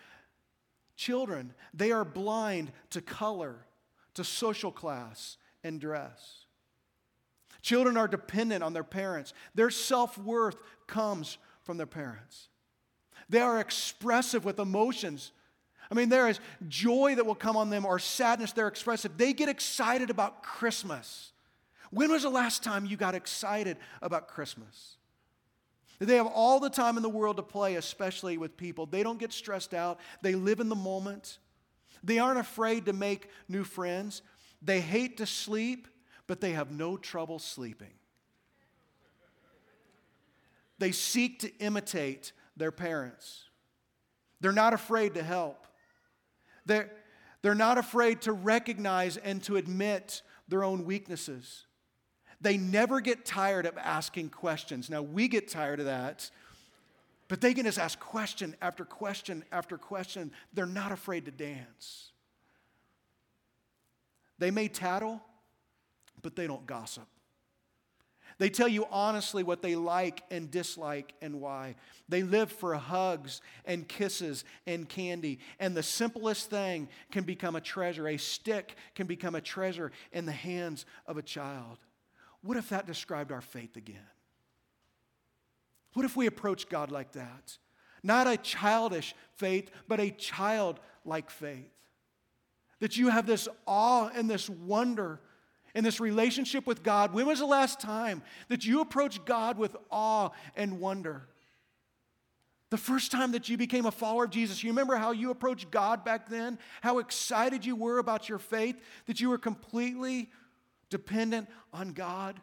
Children, 0.96 1.54
they 1.72 1.92
are 1.92 2.04
blind 2.04 2.72
to 2.90 3.00
color, 3.00 3.64
to 4.14 4.24
social 4.24 4.72
class, 4.72 5.36
and 5.64 5.80
dress. 5.80 6.46
Children 7.62 7.96
are 7.96 8.08
dependent 8.08 8.64
on 8.64 8.72
their 8.72 8.84
parents. 8.84 9.32
Their 9.54 9.70
self 9.70 10.18
worth 10.18 10.56
comes 10.88 11.38
from 11.62 11.76
their 11.76 11.86
parents. 11.86 12.48
They 13.28 13.40
are 13.40 13.60
expressive 13.60 14.44
with 14.44 14.58
emotions. 14.58 15.30
I 15.92 15.94
mean, 15.94 16.08
there 16.08 16.26
is 16.26 16.40
joy 16.68 17.16
that 17.16 17.26
will 17.26 17.34
come 17.34 17.54
on 17.54 17.68
them 17.68 17.84
or 17.84 17.98
sadness, 17.98 18.52
they're 18.52 18.66
expressive. 18.66 19.18
They 19.18 19.34
get 19.34 19.50
excited 19.50 20.08
about 20.08 20.42
Christmas. 20.42 21.32
When 21.90 22.10
was 22.10 22.22
the 22.22 22.30
last 22.30 22.64
time 22.64 22.86
you 22.86 22.96
got 22.96 23.14
excited 23.14 23.76
about 24.00 24.26
Christmas? 24.26 24.96
They 25.98 26.16
have 26.16 26.28
all 26.28 26.60
the 26.60 26.70
time 26.70 26.96
in 26.96 27.02
the 27.02 27.10
world 27.10 27.36
to 27.36 27.42
play, 27.42 27.74
especially 27.74 28.38
with 28.38 28.56
people. 28.56 28.86
They 28.86 29.02
don't 29.02 29.20
get 29.20 29.34
stressed 29.34 29.74
out, 29.74 30.00
they 30.22 30.34
live 30.34 30.60
in 30.60 30.70
the 30.70 30.74
moment. 30.74 31.36
They 32.02 32.18
aren't 32.18 32.40
afraid 32.40 32.86
to 32.86 32.94
make 32.94 33.28
new 33.46 33.62
friends. 33.62 34.22
They 34.62 34.80
hate 34.80 35.18
to 35.18 35.26
sleep, 35.26 35.86
but 36.26 36.40
they 36.40 36.52
have 36.52 36.70
no 36.70 36.96
trouble 36.96 37.38
sleeping. 37.38 37.92
They 40.78 40.90
seek 40.90 41.40
to 41.40 41.54
imitate 41.58 42.32
their 42.56 42.72
parents. 42.72 43.44
They're 44.40 44.52
not 44.52 44.72
afraid 44.72 45.14
to 45.14 45.22
help. 45.22 45.66
They're, 46.66 46.90
they're 47.42 47.54
not 47.54 47.78
afraid 47.78 48.22
to 48.22 48.32
recognize 48.32 49.16
and 49.16 49.42
to 49.44 49.56
admit 49.56 50.22
their 50.48 50.64
own 50.64 50.84
weaknesses. 50.84 51.66
They 52.40 52.56
never 52.56 53.00
get 53.00 53.24
tired 53.24 53.66
of 53.66 53.78
asking 53.78 54.30
questions. 54.30 54.90
Now, 54.90 55.02
we 55.02 55.28
get 55.28 55.48
tired 55.48 55.78
of 55.80 55.86
that, 55.86 56.30
but 57.28 57.40
they 57.40 57.54
can 57.54 57.64
just 57.64 57.78
ask 57.78 57.98
question 57.98 58.56
after 58.60 58.84
question 58.84 59.44
after 59.52 59.78
question. 59.78 60.32
They're 60.52 60.66
not 60.66 60.92
afraid 60.92 61.24
to 61.26 61.30
dance. 61.30 62.10
They 64.38 64.50
may 64.50 64.66
tattle, 64.66 65.22
but 66.20 66.34
they 66.34 66.48
don't 66.48 66.66
gossip. 66.66 67.06
They 68.42 68.50
tell 68.50 68.66
you 68.66 68.88
honestly 68.90 69.44
what 69.44 69.62
they 69.62 69.76
like 69.76 70.24
and 70.28 70.50
dislike 70.50 71.14
and 71.22 71.40
why. 71.40 71.76
They 72.08 72.24
live 72.24 72.50
for 72.50 72.74
hugs 72.74 73.40
and 73.64 73.86
kisses 73.86 74.44
and 74.66 74.88
candy. 74.88 75.38
And 75.60 75.76
the 75.76 75.82
simplest 75.84 76.50
thing 76.50 76.88
can 77.12 77.22
become 77.22 77.54
a 77.54 77.60
treasure. 77.60 78.08
A 78.08 78.16
stick 78.16 78.74
can 78.96 79.06
become 79.06 79.36
a 79.36 79.40
treasure 79.40 79.92
in 80.10 80.26
the 80.26 80.32
hands 80.32 80.86
of 81.06 81.18
a 81.18 81.22
child. 81.22 81.78
What 82.42 82.56
if 82.56 82.70
that 82.70 82.84
described 82.84 83.30
our 83.30 83.40
faith 83.40 83.76
again? 83.76 84.10
What 85.92 86.04
if 86.04 86.16
we 86.16 86.26
approach 86.26 86.68
God 86.68 86.90
like 86.90 87.12
that? 87.12 87.58
Not 88.02 88.26
a 88.26 88.36
childish 88.36 89.14
faith, 89.36 89.70
but 89.86 90.00
a 90.00 90.10
childlike 90.10 91.30
faith. 91.30 91.70
That 92.80 92.96
you 92.96 93.10
have 93.10 93.24
this 93.24 93.46
awe 93.66 94.10
and 94.12 94.28
this 94.28 94.50
wonder 94.50 95.20
and 95.74 95.84
this 95.84 96.00
relationship 96.00 96.66
with 96.66 96.82
God. 96.82 97.12
When 97.12 97.26
was 97.26 97.38
the 97.38 97.46
last 97.46 97.80
time 97.80 98.22
that 98.48 98.64
you 98.64 98.80
approached 98.80 99.24
God 99.24 99.58
with 99.58 99.76
awe 99.90 100.30
and 100.56 100.80
wonder? 100.80 101.28
The 102.70 102.78
first 102.78 103.12
time 103.12 103.32
that 103.32 103.48
you 103.48 103.58
became 103.58 103.84
a 103.84 103.90
follower 103.90 104.24
of 104.24 104.30
Jesus, 104.30 104.64
you 104.64 104.70
remember 104.70 104.96
how 104.96 105.12
you 105.12 105.30
approached 105.30 105.70
God 105.70 106.04
back 106.04 106.28
then? 106.28 106.58
How 106.80 107.00
excited 107.00 107.66
you 107.66 107.76
were 107.76 107.98
about 107.98 108.28
your 108.28 108.38
faith, 108.38 108.80
that 109.06 109.20
you 109.20 109.28
were 109.28 109.38
completely 109.38 110.30
dependent 110.88 111.48
on 111.72 111.92
God. 111.92 112.40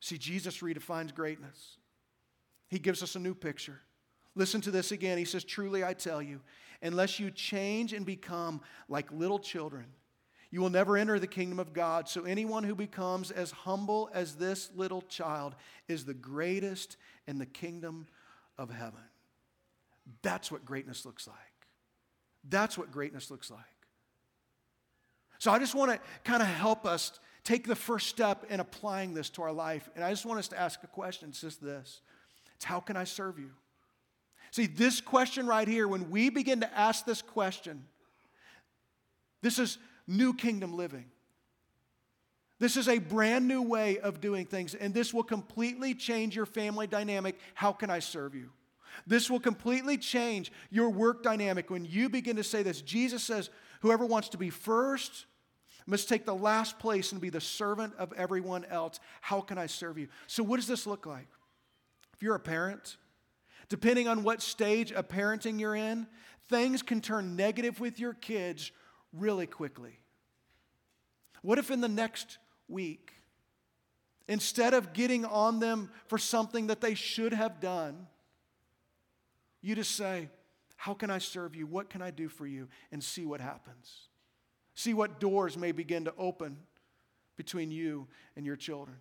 See, 0.00 0.18
Jesus 0.18 0.58
redefines 0.58 1.14
greatness. 1.14 1.78
He 2.68 2.78
gives 2.78 3.02
us 3.02 3.16
a 3.16 3.18
new 3.18 3.34
picture. 3.34 3.80
Listen 4.34 4.60
to 4.62 4.70
this 4.70 4.92
again. 4.92 5.18
He 5.18 5.24
says, 5.24 5.44
Truly 5.44 5.82
I 5.82 5.94
tell 5.94 6.22
you, 6.22 6.40
unless 6.82 7.18
you 7.18 7.30
change 7.30 7.92
and 7.92 8.04
become 8.04 8.60
like 8.88 9.10
little 9.10 9.38
children, 9.38 9.86
you 10.50 10.60
will 10.60 10.70
never 10.70 10.96
enter 10.96 11.18
the 11.18 11.26
kingdom 11.26 11.58
of 11.58 11.72
God. 11.72 12.08
So 12.08 12.24
anyone 12.24 12.64
who 12.64 12.74
becomes 12.74 13.30
as 13.30 13.50
humble 13.50 14.10
as 14.14 14.36
this 14.36 14.70
little 14.74 15.02
child 15.02 15.54
is 15.88 16.04
the 16.04 16.14
greatest 16.14 16.96
in 17.26 17.38
the 17.38 17.46
kingdom 17.46 18.06
of 18.56 18.70
heaven. 18.70 19.00
That's 20.22 20.50
what 20.50 20.64
greatness 20.64 21.04
looks 21.04 21.26
like. 21.26 21.36
That's 22.48 22.78
what 22.78 22.92
greatness 22.92 23.30
looks 23.30 23.50
like. 23.50 23.60
So 25.38 25.50
I 25.50 25.58
just 25.58 25.74
want 25.74 25.92
to 25.92 26.00
kind 26.24 26.42
of 26.42 26.48
help 26.48 26.86
us 26.86 27.18
take 27.44 27.66
the 27.66 27.76
first 27.76 28.08
step 28.08 28.44
in 28.48 28.60
applying 28.60 29.14
this 29.14 29.30
to 29.30 29.42
our 29.42 29.52
life. 29.52 29.88
And 29.94 30.04
I 30.04 30.10
just 30.10 30.24
want 30.24 30.38
us 30.38 30.48
to 30.48 30.58
ask 30.58 30.82
a 30.82 30.86
question. 30.86 31.28
It's 31.28 31.40
just 31.40 31.62
this 31.62 32.00
It's 32.54 32.64
how 32.64 32.80
can 32.80 32.96
I 32.96 33.04
serve 33.04 33.38
you? 33.38 33.50
See, 34.52 34.66
this 34.66 35.00
question 35.00 35.46
right 35.46 35.66
here, 35.68 35.86
when 35.86 36.10
we 36.10 36.30
begin 36.30 36.60
to 36.60 36.78
ask 36.78 37.04
this 37.04 37.20
question, 37.20 37.84
this 39.42 39.58
is 39.58 39.78
new 40.06 40.34
kingdom 40.34 40.76
living. 40.76 41.06
This 42.58 42.76
is 42.76 42.88
a 42.88 42.98
brand 42.98 43.46
new 43.46 43.62
way 43.62 43.98
of 43.98 44.20
doing 44.20 44.46
things, 44.46 44.74
and 44.74 44.94
this 44.94 45.12
will 45.12 45.22
completely 45.22 45.94
change 45.94 46.34
your 46.34 46.46
family 46.46 46.86
dynamic. 46.86 47.38
How 47.54 47.72
can 47.72 47.90
I 47.90 47.98
serve 47.98 48.34
you? 48.34 48.50
This 49.06 49.30
will 49.30 49.40
completely 49.40 49.98
change 49.98 50.50
your 50.70 50.88
work 50.88 51.22
dynamic 51.22 51.68
when 51.68 51.84
you 51.84 52.08
begin 52.08 52.36
to 52.36 52.44
say 52.44 52.62
this. 52.62 52.80
Jesus 52.80 53.22
says, 53.22 53.50
Whoever 53.82 54.06
wants 54.06 54.30
to 54.30 54.38
be 54.38 54.48
first 54.48 55.26
must 55.86 56.08
take 56.08 56.24
the 56.24 56.34
last 56.34 56.78
place 56.78 57.12
and 57.12 57.20
be 57.20 57.28
the 57.28 57.40
servant 57.40 57.92
of 57.98 58.12
everyone 58.14 58.64
else. 58.64 58.98
How 59.20 59.42
can 59.42 59.58
I 59.58 59.66
serve 59.66 59.98
you? 59.98 60.08
So, 60.26 60.42
what 60.42 60.56
does 60.56 60.66
this 60.66 60.86
look 60.86 61.04
like? 61.04 61.28
If 62.14 62.22
you're 62.22 62.34
a 62.34 62.40
parent, 62.40 62.96
depending 63.68 64.08
on 64.08 64.22
what 64.22 64.40
stage 64.40 64.92
of 64.92 65.08
parenting 65.08 65.60
you're 65.60 65.76
in, 65.76 66.06
things 66.48 66.82
can 66.82 67.02
turn 67.02 67.36
negative 67.36 67.80
with 67.80 68.00
your 68.00 68.14
kids 68.14 68.72
really 69.18 69.46
quickly. 69.46 69.98
What 71.42 71.58
if 71.58 71.70
in 71.70 71.80
the 71.80 71.88
next 71.88 72.38
week, 72.68 73.12
instead 74.28 74.74
of 74.74 74.92
getting 74.92 75.24
on 75.24 75.60
them 75.60 75.90
for 76.08 76.18
something 76.18 76.68
that 76.68 76.80
they 76.80 76.94
should 76.94 77.32
have 77.32 77.60
done, 77.60 78.06
you 79.62 79.74
just 79.74 79.96
say, 79.96 80.28
How 80.76 80.94
can 80.94 81.10
I 81.10 81.18
serve 81.18 81.54
you? 81.54 81.66
What 81.66 81.90
can 81.90 82.02
I 82.02 82.10
do 82.10 82.28
for 82.28 82.46
you? 82.46 82.68
And 82.92 83.02
see 83.02 83.26
what 83.26 83.40
happens. 83.40 84.08
See 84.74 84.94
what 84.94 85.20
doors 85.20 85.56
may 85.56 85.72
begin 85.72 86.04
to 86.04 86.14
open 86.18 86.58
between 87.36 87.70
you 87.70 88.08
and 88.36 88.44
your 88.44 88.56
children. 88.56 88.96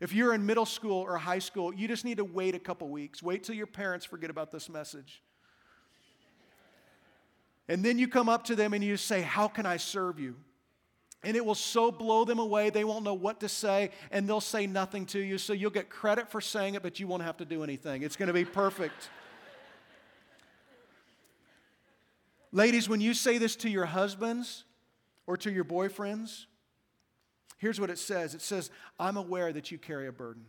If 0.00 0.12
you're 0.12 0.32
in 0.32 0.46
middle 0.46 0.66
school 0.66 1.02
or 1.02 1.16
high 1.16 1.40
school, 1.40 1.74
you 1.74 1.88
just 1.88 2.04
need 2.04 2.18
to 2.18 2.24
wait 2.24 2.54
a 2.54 2.58
couple 2.58 2.88
weeks. 2.88 3.22
Wait 3.22 3.42
till 3.42 3.56
your 3.56 3.66
parents 3.66 4.06
forget 4.06 4.30
about 4.30 4.52
this 4.52 4.68
message. 4.68 5.22
And 7.68 7.84
then 7.84 7.98
you 7.98 8.08
come 8.08 8.28
up 8.28 8.44
to 8.44 8.56
them 8.56 8.72
and 8.72 8.82
you 8.82 8.96
say, 8.96 9.20
How 9.20 9.48
can 9.48 9.66
I 9.66 9.76
serve 9.76 10.18
you? 10.18 10.36
And 11.24 11.36
it 11.36 11.44
will 11.44 11.56
so 11.56 11.90
blow 11.90 12.24
them 12.24 12.38
away, 12.38 12.70
they 12.70 12.84
won't 12.84 13.04
know 13.04 13.14
what 13.14 13.40
to 13.40 13.48
say, 13.48 13.90
and 14.12 14.28
they'll 14.28 14.40
say 14.40 14.66
nothing 14.66 15.04
to 15.06 15.18
you. 15.18 15.36
So 15.36 15.52
you'll 15.52 15.70
get 15.70 15.90
credit 15.90 16.30
for 16.30 16.40
saying 16.40 16.74
it, 16.74 16.82
but 16.82 17.00
you 17.00 17.08
won't 17.08 17.24
have 17.24 17.38
to 17.38 17.44
do 17.44 17.64
anything. 17.64 18.02
It's 18.02 18.14
going 18.14 18.28
to 18.28 18.32
be 18.32 18.44
perfect. 18.44 19.10
Ladies, 22.52 22.88
when 22.88 23.00
you 23.00 23.14
say 23.14 23.36
this 23.36 23.56
to 23.56 23.68
your 23.68 23.84
husbands 23.84 24.64
or 25.26 25.36
to 25.38 25.50
your 25.50 25.64
boyfriends, 25.64 26.46
here's 27.58 27.80
what 27.80 27.90
it 27.90 27.98
says 27.98 28.34
it 28.34 28.40
says, 28.40 28.70
I'm 28.98 29.16
aware 29.16 29.52
that 29.52 29.70
you 29.70 29.78
carry 29.78 30.06
a 30.06 30.12
burden. 30.12 30.46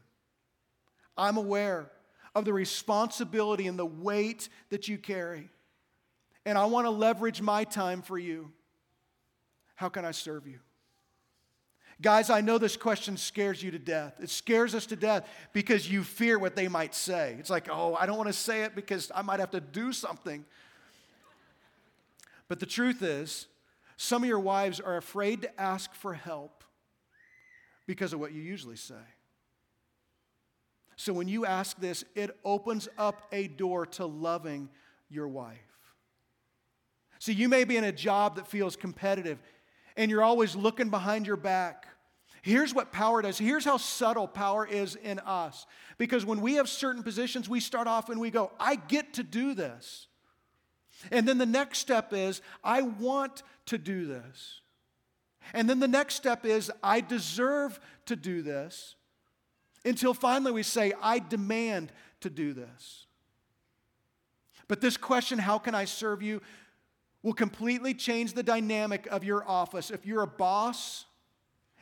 I'm 1.17 1.35
aware 1.35 1.91
of 2.35 2.45
the 2.45 2.53
responsibility 2.53 3.67
and 3.67 3.77
the 3.77 3.85
weight 3.85 4.49
that 4.69 4.87
you 4.87 4.97
carry. 4.97 5.49
And 6.49 6.57
I 6.57 6.65
want 6.65 6.87
to 6.87 6.89
leverage 6.89 7.43
my 7.43 7.63
time 7.63 8.01
for 8.01 8.17
you. 8.17 8.51
How 9.75 9.87
can 9.87 10.03
I 10.03 10.09
serve 10.09 10.47
you? 10.47 10.57
Guys, 12.01 12.31
I 12.31 12.41
know 12.41 12.57
this 12.57 12.75
question 12.75 13.17
scares 13.17 13.61
you 13.61 13.69
to 13.69 13.77
death. 13.77 14.15
It 14.19 14.31
scares 14.31 14.73
us 14.73 14.87
to 14.87 14.95
death 14.95 15.29
because 15.53 15.91
you 15.91 16.03
fear 16.03 16.39
what 16.39 16.55
they 16.55 16.67
might 16.67 16.95
say. 16.95 17.35
It's 17.37 17.51
like, 17.51 17.67
oh, 17.69 17.93
I 17.93 18.07
don't 18.07 18.17
want 18.17 18.29
to 18.29 18.33
say 18.33 18.63
it 18.63 18.73
because 18.73 19.11
I 19.13 19.21
might 19.21 19.39
have 19.39 19.51
to 19.51 19.61
do 19.61 19.93
something. 19.93 20.43
But 22.47 22.59
the 22.59 22.65
truth 22.65 23.03
is, 23.03 23.45
some 23.95 24.23
of 24.23 24.27
your 24.27 24.39
wives 24.39 24.79
are 24.79 24.97
afraid 24.97 25.43
to 25.43 25.61
ask 25.61 25.93
for 25.93 26.15
help 26.15 26.63
because 27.85 28.11
of 28.11 28.19
what 28.19 28.33
you 28.33 28.41
usually 28.41 28.75
say. 28.75 28.95
So 30.95 31.13
when 31.13 31.27
you 31.27 31.45
ask 31.45 31.79
this, 31.79 32.03
it 32.15 32.35
opens 32.43 32.89
up 32.97 33.27
a 33.31 33.49
door 33.49 33.85
to 33.85 34.07
loving 34.07 34.69
your 35.11 35.27
wife. 35.27 35.68
See, 37.19 37.33
you 37.33 37.49
may 37.49 37.65
be 37.65 37.77
in 37.77 37.83
a 37.83 37.91
job 37.91 38.37
that 38.37 38.47
feels 38.47 38.75
competitive 38.75 39.39
and 39.95 40.09
you're 40.09 40.23
always 40.23 40.55
looking 40.55 40.89
behind 40.89 41.27
your 41.27 41.35
back. 41.35 41.85
Here's 42.41 42.73
what 42.73 42.93
power 42.93 43.21
does. 43.21 43.37
Here's 43.37 43.65
how 43.65 43.75
subtle 43.75 44.27
power 44.27 44.65
is 44.65 44.95
in 44.95 45.19
us. 45.19 45.65
Because 45.97 46.25
when 46.25 46.39
we 46.39 46.53
have 46.53 46.69
certain 46.69 47.03
positions, 47.03 47.49
we 47.49 47.59
start 47.59 47.87
off 47.87 48.09
and 48.09 48.19
we 48.19 48.31
go, 48.31 48.51
I 48.57 48.75
get 48.75 49.15
to 49.15 49.23
do 49.23 49.53
this. 49.53 50.07
And 51.11 51.27
then 51.27 51.37
the 51.37 51.45
next 51.45 51.79
step 51.79 52.13
is, 52.13 52.41
I 52.63 52.81
want 52.81 53.43
to 53.67 53.77
do 53.77 54.05
this. 54.05 54.61
And 55.53 55.69
then 55.69 55.79
the 55.79 55.87
next 55.87 56.15
step 56.15 56.45
is, 56.45 56.71
I 56.81 57.01
deserve 57.01 57.79
to 58.05 58.15
do 58.15 58.41
this. 58.41 58.95
Until 59.83 60.13
finally 60.13 60.51
we 60.51 60.63
say, 60.63 60.93
I 61.01 61.19
demand 61.19 61.91
to 62.21 62.29
do 62.29 62.53
this. 62.53 63.05
But 64.67 64.81
this 64.81 64.97
question, 64.97 65.39
how 65.39 65.57
can 65.57 65.73
I 65.73 65.85
serve 65.85 66.21
you, 66.21 66.41
will 67.23 67.33
completely 67.33 67.93
change 67.93 68.33
the 68.33 68.43
dynamic 68.43 69.07
of 69.07 69.23
your 69.23 69.47
office. 69.47 69.91
If 69.91 70.05
you're 70.05 70.23
a 70.23 70.27
boss 70.27 71.05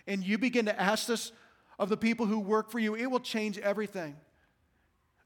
and 0.08 0.23
you 0.23 0.38
begin 0.38 0.65
to 0.65 0.82
ask 0.82 1.08
this 1.08 1.32
of 1.80 1.89
the 1.89 1.97
people 1.97 2.26
who 2.26 2.39
work 2.39 2.71
for 2.71 2.80
you, 2.80 2.95
it 2.95 3.06
will 3.06 3.19
change 3.19 3.58
everything. 3.60 4.15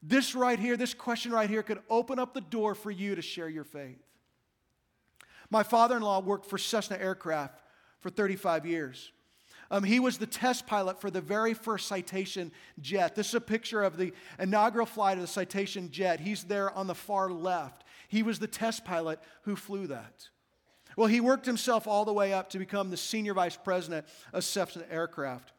This 0.03 0.35
right 0.35 0.59
here, 0.59 0.75
this 0.75 0.93
question 0.93 1.31
right 1.31 1.49
here, 1.49 1.63
could 1.63 1.79
open 1.89 2.19
up 2.19 2.33
the 2.33 2.41
door 2.41 2.75
for 2.75 2.91
you 2.91 3.15
to 3.15 3.21
share 3.21 3.47
your 3.47 3.63
faith. 3.63 4.01
My 5.49 5.63
father 5.63 5.97
in 5.97 6.01
law 6.01 6.19
worked 6.19 6.45
for 6.45 6.57
Cessna 6.57 6.97
Aircraft 6.97 7.61
for 7.99 8.09
35 8.09 8.65
years. 8.65 9.11
Um, 9.69 9.83
he 9.83 10.01
was 10.01 10.17
the 10.17 10.27
test 10.27 10.67
pilot 10.67 10.99
for 10.99 11.09
the 11.09 11.21
very 11.21 11.53
first 11.53 11.87
Citation 11.87 12.51
jet. 12.81 13.15
This 13.15 13.29
is 13.29 13.35
a 13.35 13.41
picture 13.41 13.83
of 13.83 13.95
the 13.95 14.11
inaugural 14.37 14.85
flight 14.85 15.17
of 15.17 15.21
the 15.21 15.27
Citation 15.27 15.91
jet. 15.91 16.19
He's 16.19 16.43
there 16.43 16.71
on 16.71 16.87
the 16.87 16.95
far 16.95 17.29
left. 17.31 17.85
He 18.11 18.23
was 18.23 18.39
the 18.39 18.47
test 18.47 18.83
pilot 18.83 19.21
who 19.43 19.55
flew 19.55 19.87
that. 19.87 20.27
Well, 20.97 21.07
he 21.07 21.21
worked 21.21 21.45
himself 21.45 21.87
all 21.87 22.03
the 22.03 22.11
way 22.11 22.33
up 22.33 22.49
to 22.49 22.59
become 22.59 22.89
the 22.89 22.97
senior 22.97 23.33
vice 23.33 23.55
president 23.55 24.05
of 24.33 24.43
Cessna 24.43 24.83
Aircraft. 24.91 25.53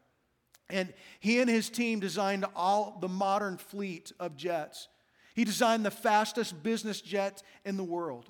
And 0.69 0.93
he 1.19 1.39
and 1.39 1.49
his 1.49 1.71
team 1.71 1.99
designed 1.99 2.45
all 2.55 2.99
the 3.01 3.07
modern 3.07 3.57
fleet 3.57 4.11
of 4.19 4.37
jets. 4.37 4.87
He 5.33 5.45
designed 5.45 5.83
the 5.83 5.89
fastest 5.89 6.61
business 6.61 7.01
jet 7.01 7.41
in 7.65 7.75
the 7.75 7.83
world. 7.83 8.29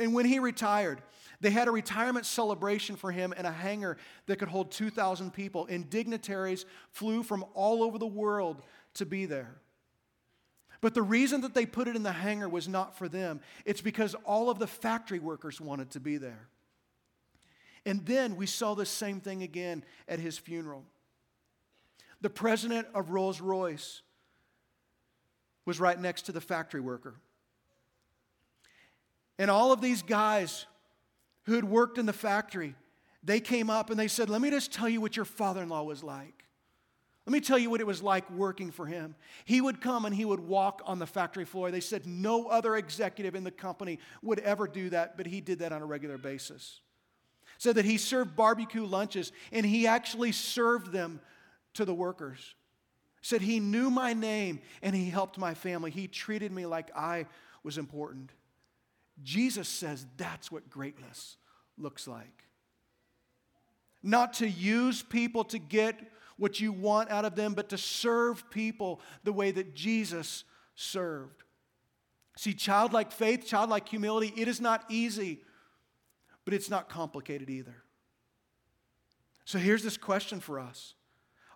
And 0.00 0.12
when 0.12 0.26
he 0.26 0.40
retired, 0.40 1.00
they 1.40 1.50
had 1.50 1.68
a 1.68 1.70
retirement 1.70 2.26
celebration 2.26 2.96
for 2.96 3.12
him 3.12 3.32
in 3.32 3.46
a 3.46 3.52
hangar 3.52 3.96
that 4.26 4.40
could 4.40 4.48
hold 4.48 4.72
2,000 4.72 5.32
people, 5.32 5.66
and 5.70 5.88
dignitaries 5.88 6.66
flew 6.90 7.22
from 7.22 7.44
all 7.54 7.84
over 7.84 7.96
the 7.96 8.06
world 8.08 8.60
to 8.94 9.06
be 9.06 9.24
there. 9.26 9.60
But 10.80 10.94
the 10.94 11.02
reason 11.02 11.42
that 11.42 11.54
they 11.54 11.66
put 11.66 11.88
it 11.88 11.96
in 11.96 12.02
the 12.02 12.12
hangar 12.12 12.48
was 12.48 12.66
not 12.66 12.96
for 12.96 13.08
them, 13.08 13.40
it's 13.64 13.82
because 13.82 14.14
all 14.24 14.48
of 14.48 14.58
the 14.58 14.66
factory 14.66 15.18
workers 15.18 15.60
wanted 15.60 15.90
to 15.90 16.00
be 16.00 16.16
there. 16.16 16.48
And 17.84 18.04
then 18.06 18.36
we 18.36 18.46
saw 18.46 18.74
the 18.74 18.86
same 18.86 19.20
thing 19.20 19.42
again 19.42 19.84
at 20.08 20.18
his 20.18 20.38
funeral. 20.38 20.84
The 22.20 22.30
president 22.30 22.88
of 22.94 23.10
Rolls 23.10 23.40
Royce 23.40 24.02
was 25.64 25.80
right 25.80 25.98
next 25.98 26.22
to 26.22 26.32
the 26.32 26.40
factory 26.40 26.80
worker. 26.80 27.14
And 29.38 29.50
all 29.50 29.72
of 29.72 29.80
these 29.80 30.02
guys 30.02 30.66
who 31.44 31.54
had 31.54 31.64
worked 31.64 31.96
in 31.96 32.06
the 32.06 32.12
factory, 32.12 32.74
they 33.22 33.40
came 33.40 33.70
up 33.70 33.90
and 33.90 33.98
they 33.98 34.08
said, 34.08 34.28
Let 34.28 34.40
me 34.40 34.50
just 34.50 34.72
tell 34.72 34.88
you 34.88 35.00
what 35.00 35.16
your 35.16 35.24
father 35.24 35.62
in 35.62 35.68
law 35.68 35.82
was 35.82 36.02
like. 36.02 36.44
Let 37.30 37.34
me 37.34 37.40
tell 37.42 37.58
you 37.58 37.70
what 37.70 37.80
it 37.80 37.86
was 37.86 38.02
like 38.02 38.28
working 38.32 38.72
for 38.72 38.86
him. 38.86 39.14
He 39.44 39.60
would 39.60 39.80
come 39.80 40.04
and 40.04 40.12
he 40.12 40.24
would 40.24 40.40
walk 40.40 40.82
on 40.84 40.98
the 40.98 41.06
factory 41.06 41.44
floor. 41.44 41.70
They 41.70 41.78
said 41.78 42.04
no 42.04 42.48
other 42.48 42.74
executive 42.74 43.36
in 43.36 43.44
the 43.44 43.52
company 43.52 44.00
would 44.20 44.40
ever 44.40 44.66
do 44.66 44.90
that, 44.90 45.16
but 45.16 45.26
he 45.26 45.40
did 45.40 45.60
that 45.60 45.70
on 45.70 45.80
a 45.80 45.86
regular 45.86 46.18
basis. 46.18 46.80
Said 47.56 47.76
that 47.76 47.84
he 47.84 47.98
served 47.98 48.34
barbecue 48.34 48.84
lunches 48.84 49.30
and 49.52 49.64
he 49.64 49.86
actually 49.86 50.32
served 50.32 50.90
them 50.90 51.20
to 51.74 51.84
the 51.84 51.94
workers. 51.94 52.56
Said 53.22 53.42
he 53.42 53.60
knew 53.60 53.90
my 53.90 54.12
name 54.12 54.58
and 54.82 54.92
he 54.92 55.08
helped 55.08 55.38
my 55.38 55.54
family. 55.54 55.92
He 55.92 56.08
treated 56.08 56.50
me 56.50 56.66
like 56.66 56.90
I 56.96 57.26
was 57.62 57.78
important. 57.78 58.32
Jesus 59.22 59.68
says 59.68 60.04
that's 60.16 60.50
what 60.50 60.68
greatness 60.68 61.36
looks 61.78 62.08
like. 62.08 62.42
Not 64.02 64.32
to 64.34 64.48
use 64.48 65.00
people 65.00 65.44
to 65.44 65.60
get 65.60 65.96
what 66.40 66.58
you 66.58 66.72
want 66.72 67.10
out 67.10 67.26
of 67.26 67.34
them, 67.34 67.52
but 67.52 67.68
to 67.68 67.76
serve 67.76 68.50
people 68.50 69.02
the 69.24 69.32
way 69.32 69.50
that 69.50 69.74
Jesus 69.74 70.44
served. 70.74 71.42
See, 72.38 72.54
childlike 72.54 73.12
faith, 73.12 73.46
childlike 73.46 73.86
humility, 73.86 74.32
it 74.34 74.48
is 74.48 74.58
not 74.58 74.82
easy, 74.88 75.42
but 76.46 76.54
it's 76.54 76.70
not 76.70 76.88
complicated 76.88 77.50
either. 77.50 77.84
So 79.44 79.58
here's 79.58 79.82
this 79.82 79.98
question 79.98 80.40
for 80.40 80.58
us 80.58 80.94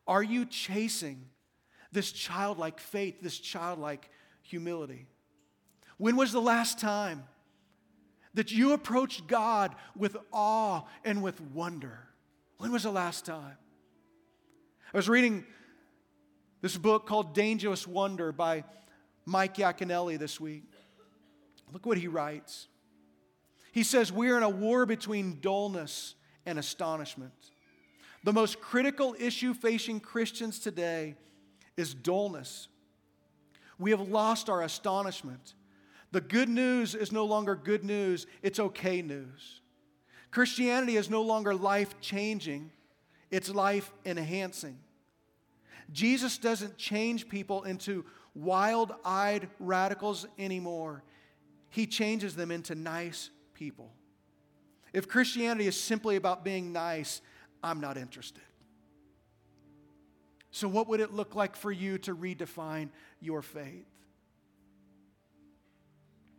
Are 0.07 0.23
you 0.23 0.45
chasing 0.45 1.31
this 1.91 2.13
childlike 2.13 2.79
faith, 2.79 3.23
this 3.23 3.39
childlike 3.39 4.11
humility? 4.43 5.07
When 5.97 6.15
was 6.15 6.31
the 6.31 6.43
last 6.43 6.79
time 6.79 7.25
that 8.35 8.53
you 8.53 8.75
approached 8.75 9.29
God 9.29 9.75
with 9.97 10.15
awe 10.31 10.83
and 11.07 11.23
with 11.23 11.41
wonder? 11.41 12.01
When 12.59 12.71
was 12.71 12.83
the 12.83 12.93
last 12.93 13.25
time? 13.25 13.57
I 14.95 14.97
was 14.97 15.09
reading 15.09 15.45
this 16.61 16.77
book 16.77 17.05
called 17.05 17.35
Dangerous 17.35 17.85
Wonder 17.85 18.31
by 18.31 18.63
Mike 19.27 19.57
Yaconelli 19.57 20.17
this 20.17 20.39
week. 20.39 20.63
Look 21.73 21.85
what 21.85 21.99
he 21.99 22.07
writes. 22.07 22.69
He 23.73 23.83
says, 23.83 24.13
We're 24.13 24.37
in 24.37 24.45
a 24.45 24.49
war 24.49 24.87
between 24.87 25.41
dullness 25.41 26.15
and 26.47 26.61
astonishment. 26.61 27.33
The 28.23 28.33
most 28.33 28.61
critical 28.61 29.17
issue 29.19 29.53
facing 29.53 29.99
Christians 29.99 30.61
today 30.61 31.17
is 31.77 31.93
dullness. 31.93 32.69
We 33.81 33.91
have 33.91 34.01
lost 34.01 34.49
our 34.49 34.63
astonishment. 34.63 35.55
The 36.13 36.21
good 36.21 36.49
news 36.49 36.95
is 36.95 37.11
no 37.11 37.25
longer 37.25 37.57
good 37.57 37.83
news, 37.83 38.29
it's 38.43 38.61
okay 38.61 39.03
news. 39.03 39.61
Christianity 40.31 40.97
is 40.97 41.11
no 41.11 41.23
longer 41.23 41.53
life 41.53 42.01
changing, 42.01 42.71
it's 43.33 43.51
life 43.51 43.93
enhancing. 44.07 44.79
Jesus 45.93 46.39
doesn't 46.39 46.77
change 46.77 47.29
people 47.29 47.65
into 47.65 48.05
wild 48.35 48.93
eyed 49.05 49.49
radicals 49.59 50.27
anymore, 50.39 51.03
He 51.71 51.87
changes 51.87 52.37
them 52.37 52.51
into 52.51 52.75
nice 52.75 53.31
people. 53.55 53.93
If 54.93 55.09
Christianity 55.09 55.67
is 55.67 55.81
simply 55.81 56.17
about 56.17 56.45
being 56.45 56.73
nice, 56.73 57.21
I'm 57.63 57.81
not 57.81 57.97
interested. 57.97 58.43
So, 60.51 60.69
what 60.69 60.89
would 60.89 61.01
it 61.01 61.13
look 61.13 61.35
like 61.35 61.57
for 61.57 61.73
you 61.73 61.99
to 61.99 62.15
redefine 62.15 62.91
your 63.21 63.43
faith? 63.43 63.89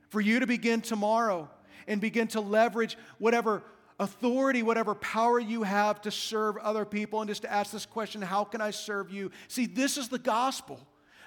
For 0.08 0.22
you 0.22 0.40
to 0.40 0.48
begin 0.48 0.80
tomorrow 0.80 1.50
and 1.86 2.00
begin 2.00 2.28
to 2.30 2.40
leverage 2.40 2.98
whatever 3.18 3.62
authority, 4.00 4.64
whatever 4.64 4.96
power 4.96 5.40
you 5.40 5.64
have 5.64 6.02
to 6.02 6.12
serve 6.12 6.58
other 6.58 6.86
people, 6.86 7.22
and 7.22 7.30
just 7.30 7.44
to 7.44 7.52
ask 7.52 7.72
this 7.72 7.86
question 7.86 8.22
how 8.22 8.44
can 8.44 8.62
I 8.62 8.72
serve 8.72 9.12
you? 9.12 9.32
See, 9.48 9.66
this 9.66 9.98
is 9.98 10.10
the 10.10 10.20
gospel. 10.20 10.80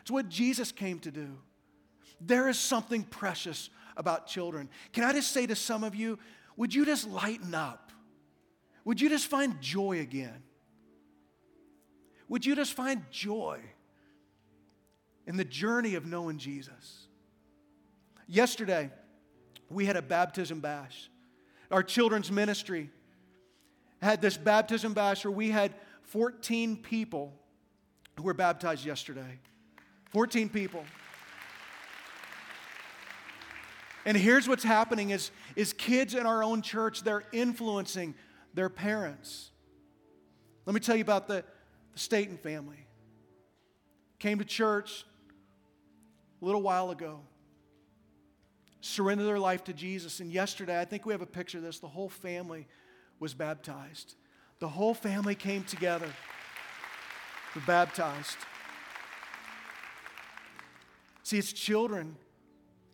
It's 0.02 0.11
what 0.11 0.28
Jesus 0.28 0.72
came 0.72 0.98
to 1.00 1.11
do. 1.11 1.28
There 2.20 2.48
is 2.48 2.59
something 2.59 3.02
precious 3.02 3.70
about 3.96 4.26
children. 4.26 4.68
Can 4.92 5.04
I 5.04 5.12
just 5.12 5.33
say 5.33 5.46
to 5.46 5.54
some 5.54 5.85
of 5.85 5.94
you, 5.94 6.18
would 6.57 6.74
you 6.74 6.85
just 6.85 7.09
lighten 7.09 7.54
up? 7.54 7.92
Would 8.85 9.00
you 9.00 9.09
just 9.09 9.26
find 9.26 9.61
joy 9.61 10.00
again? 10.00 10.42
Would 12.28 12.44
you 12.44 12.54
just 12.54 12.74
find 12.74 13.02
joy 13.11 13.61
in 15.26 15.37
the 15.37 15.44
journey 15.44 15.94
of 15.94 16.07
knowing 16.07 16.38
Jesus? 16.38 17.07
Yesterday, 18.26 18.90
we 19.70 19.87
had 19.87 19.96
a 19.96 20.02
baptism 20.02 20.61
bash. 20.61 21.11
Our 21.70 21.83
children's 21.83 22.31
ministry 22.31 22.90
had 24.00 24.22
this 24.22 24.37
baptism 24.37 24.94
bash 24.94 25.24
where 25.24 25.33
we 25.33 25.50
had 25.50 25.74
14 26.02 26.76
people 26.76 27.35
who 28.16 28.22
were 28.22 28.35
baptized 28.35 28.85
yesterday. 28.85 29.38
14 30.11 30.48
people. 30.48 30.85
And 34.04 34.16
here's 34.16 34.48
what's 34.48 34.64
happening 34.64 35.11
is, 35.11 35.31
is 35.54 35.74
kids 35.74 36.14
in 36.14 36.24
our 36.24 36.42
own 36.42 36.62
church, 36.62 37.02
they're 37.02 37.24
influencing 37.33 38.14
their 38.54 38.70
parents. 38.70 39.50
Let 40.64 40.72
me 40.72 40.81
tell 40.81 40.96
you 40.96 41.02
about 41.02 41.28
the, 41.28 41.44
the 41.92 41.98
Staten 41.98 42.38
family. 42.38 42.87
Came 44.18 44.38
to 44.38 44.44
church 44.44 45.04
a 46.40 46.44
little 46.44 46.62
while 46.62 46.90
ago. 46.90 47.20
Surrendered 48.80 49.26
their 49.26 49.38
life 49.38 49.64
to 49.64 49.72
Jesus. 49.72 50.20
And 50.20 50.32
yesterday, 50.32 50.80
I 50.80 50.84
think 50.84 51.04
we 51.04 51.12
have 51.12 51.22
a 51.22 51.26
picture 51.26 51.58
of 51.58 51.64
this. 51.64 51.78
The 51.80 51.88
whole 51.88 52.08
family 52.08 52.66
was 53.18 53.34
baptized. 53.34 54.14
The 54.60 54.68
whole 54.68 54.94
family 54.94 55.34
came 55.34 55.64
together, 55.64 56.08
were 57.54 57.62
baptized. 57.66 58.36
See, 61.22 61.38
it's 61.38 61.52
children 61.52 62.16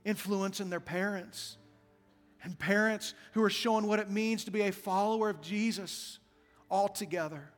influencing 0.05 0.69
their 0.69 0.81
parents, 0.81 1.57
and 2.43 2.59
parents 2.59 3.15
who 3.33 3.43
are 3.43 3.51
showing 3.51 3.87
what 3.87 3.99
it 3.99 4.11
means 4.11 4.45
to 4.45 4.51
be 4.51 4.63
a 4.63 4.73
follower 4.73 5.31
of 5.31 5.41
Jesus 5.41 6.19
all 6.71 6.89
together. 6.89 7.51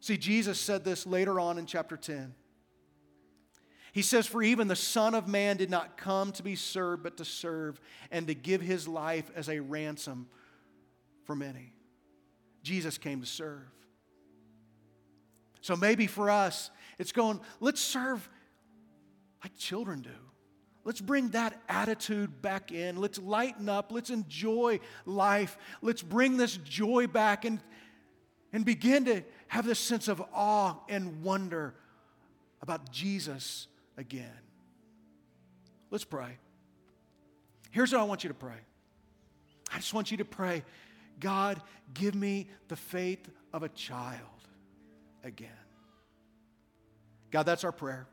See, 0.00 0.16
Jesus 0.16 0.60
said 0.60 0.84
this 0.84 1.06
later 1.06 1.40
on 1.40 1.58
in 1.58 1.66
chapter 1.66 1.96
10. 1.96 2.34
He 3.94 4.02
says, 4.02 4.26
For 4.26 4.42
even 4.42 4.66
the 4.66 4.74
Son 4.74 5.14
of 5.14 5.28
Man 5.28 5.56
did 5.56 5.70
not 5.70 5.96
come 5.96 6.32
to 6.32 6.42
be 6.42 6.56
served, 6.56 7.04
but 7.04 7.16
to 7.18 7.24
serve 7.24 7.80
and 8.10 8.26
to 8.26 8.34
give 8.34 8.60
his 8.60 8.88
life 8.88 9.30
as 9.36 9.48
a 9.48 9.60
ransom 9.60 10.26
for 11.26 11.36
many. 11.36 11.72
Jesus 12.64 12.98
came 12.98 13.20
to 13.20 13.26
serve. 13.26 13.62
So 15.60 15.76
maybe 15.76 16.08
for 16.08 16.28
us, 16.28 16.72
it's 16.98 17.12
going, 17.12 17.40
let's 17.60 17.80
serve 17.80 18.28
like 19.44 19.56
children 19.56 20.02
do. 20.02 20.10
Let's 20.82 21.00
bring 21.00 21.28
that 21.28 21.62
attitude 21.68 22.42
back 22.42 22.72
in. 22.72 22.96
Let's 22.96 23.20
lighten 23.20 23.68
up. 23.68 23.92
Let's 23.92 24.10
enjoy 24.10 24.80
life. 25.06 25.56
Let's 25.82 26.02
bring 26.02 26.36
this 26.36 26.56
joy 26.56 27.06
back 27.06 27.44
and, 27.44 27.60
and 28.52 28.64
begin 28.64 29.04
to 29.04 29.22
have 29.46 29.64
this 29.64 29.78
sense 29.78 30.08
of 30.08 30.20
awe 30.34 30.78
and 30.88 31.22
wonder 31.22 31.76
about 32.60 32.90
Jesus 32.90 33.68
again. 33.96 34.30
Let's 35.90 36.04
pray. 36.04 36.38
Here's 37.70 37.92
what 37.92 38.00
I 38.00 38.04
want 38.04 38.24
you 38.24 38.28
to 38.28 38.34
pray 38.34 38.56
I 39.72 39.76
just 39.76 39.94
want 39.94 40.10
you 40.10 40.16
to 40.18 40.24
pray 40.24 40.62
God, 41.20 41.60
give 41.92 42.14
me 42.14 42.48
the 42.68 42.76
faith 42.76 43.28
of 43.52 43.62
a 43.62 43.68
child 43.68 44.20
again. 45.22 45.50
God, 47.30 47.44
that's 47.44 47.64
our 47.64 47.72
prayer. 47.72 48.06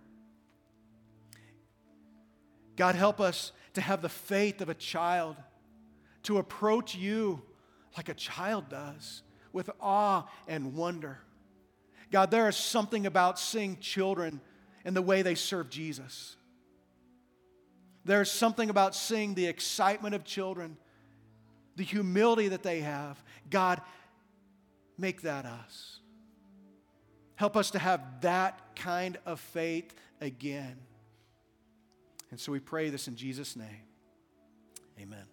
God, 2.75 2.95
help 2.95 3.19
us 3.19 3.51
to 3.73 3.81
have 3.81 4.01
the 4.01 4.09
faith 4.09 4.61
of 4.61 4.69
a 4.69 4.73
child, 4.73 5.35
to 6.23 6.37
approach 6.37 6.95
you 6.95 7.41
like 7.97 8.09
a 8.09 8.13
child 8.13 8.69
does, 8.69 9.23
with 9.53 9.69
awe 9.79 10.27
and 10.47 10.73
wonder. 10.75 11.19
God, 12.11 12.31
there 12.31 12.47
is 12.49 12.55
something 12.55 13.05
about 13.05 13.39
seeing 13.39 13.77
children 13.77 14.41
and 14.85 14.95
the 14.95 15.01
way 15.01 15.21
they 15.21 15.35
serve 15.35 15.69
Jesus. 15.69 16.35
There's 18.03 18.31
something 18.31 18.69
about 18.69 18.95
seeing 18.95 19.35
the 19.35 19.45
excitement 19.45 20.15
of 20.15 20.23
children, 20.23 20.77
the 21.75 21.83
humility 21.83 22.47
that 22.49 22.63
they 22.63 22.81
have. 22.81 23.21
God, 23.49 23.81
make 24.97 25.21
that 25.21 25.45
us. 25.45 25.99
Help 27.35 27.55
us 27.57 27.71
to 27.71 27.79
have 27.79 28.21
that 28.21 28.75
kind 28.75 29.17
of 29.25 29.39
faith 29.39 29.93
again. 30.19 30.77
And 32.29 32.39
so 32.39 32.51
we 32.51 32.59
pray 32.59 32.89
this 32.89 33.07
in 33.07 33.15
Jesus' 33.15 33.55
name. 33.55 33.85
Amen. 34.99 35.30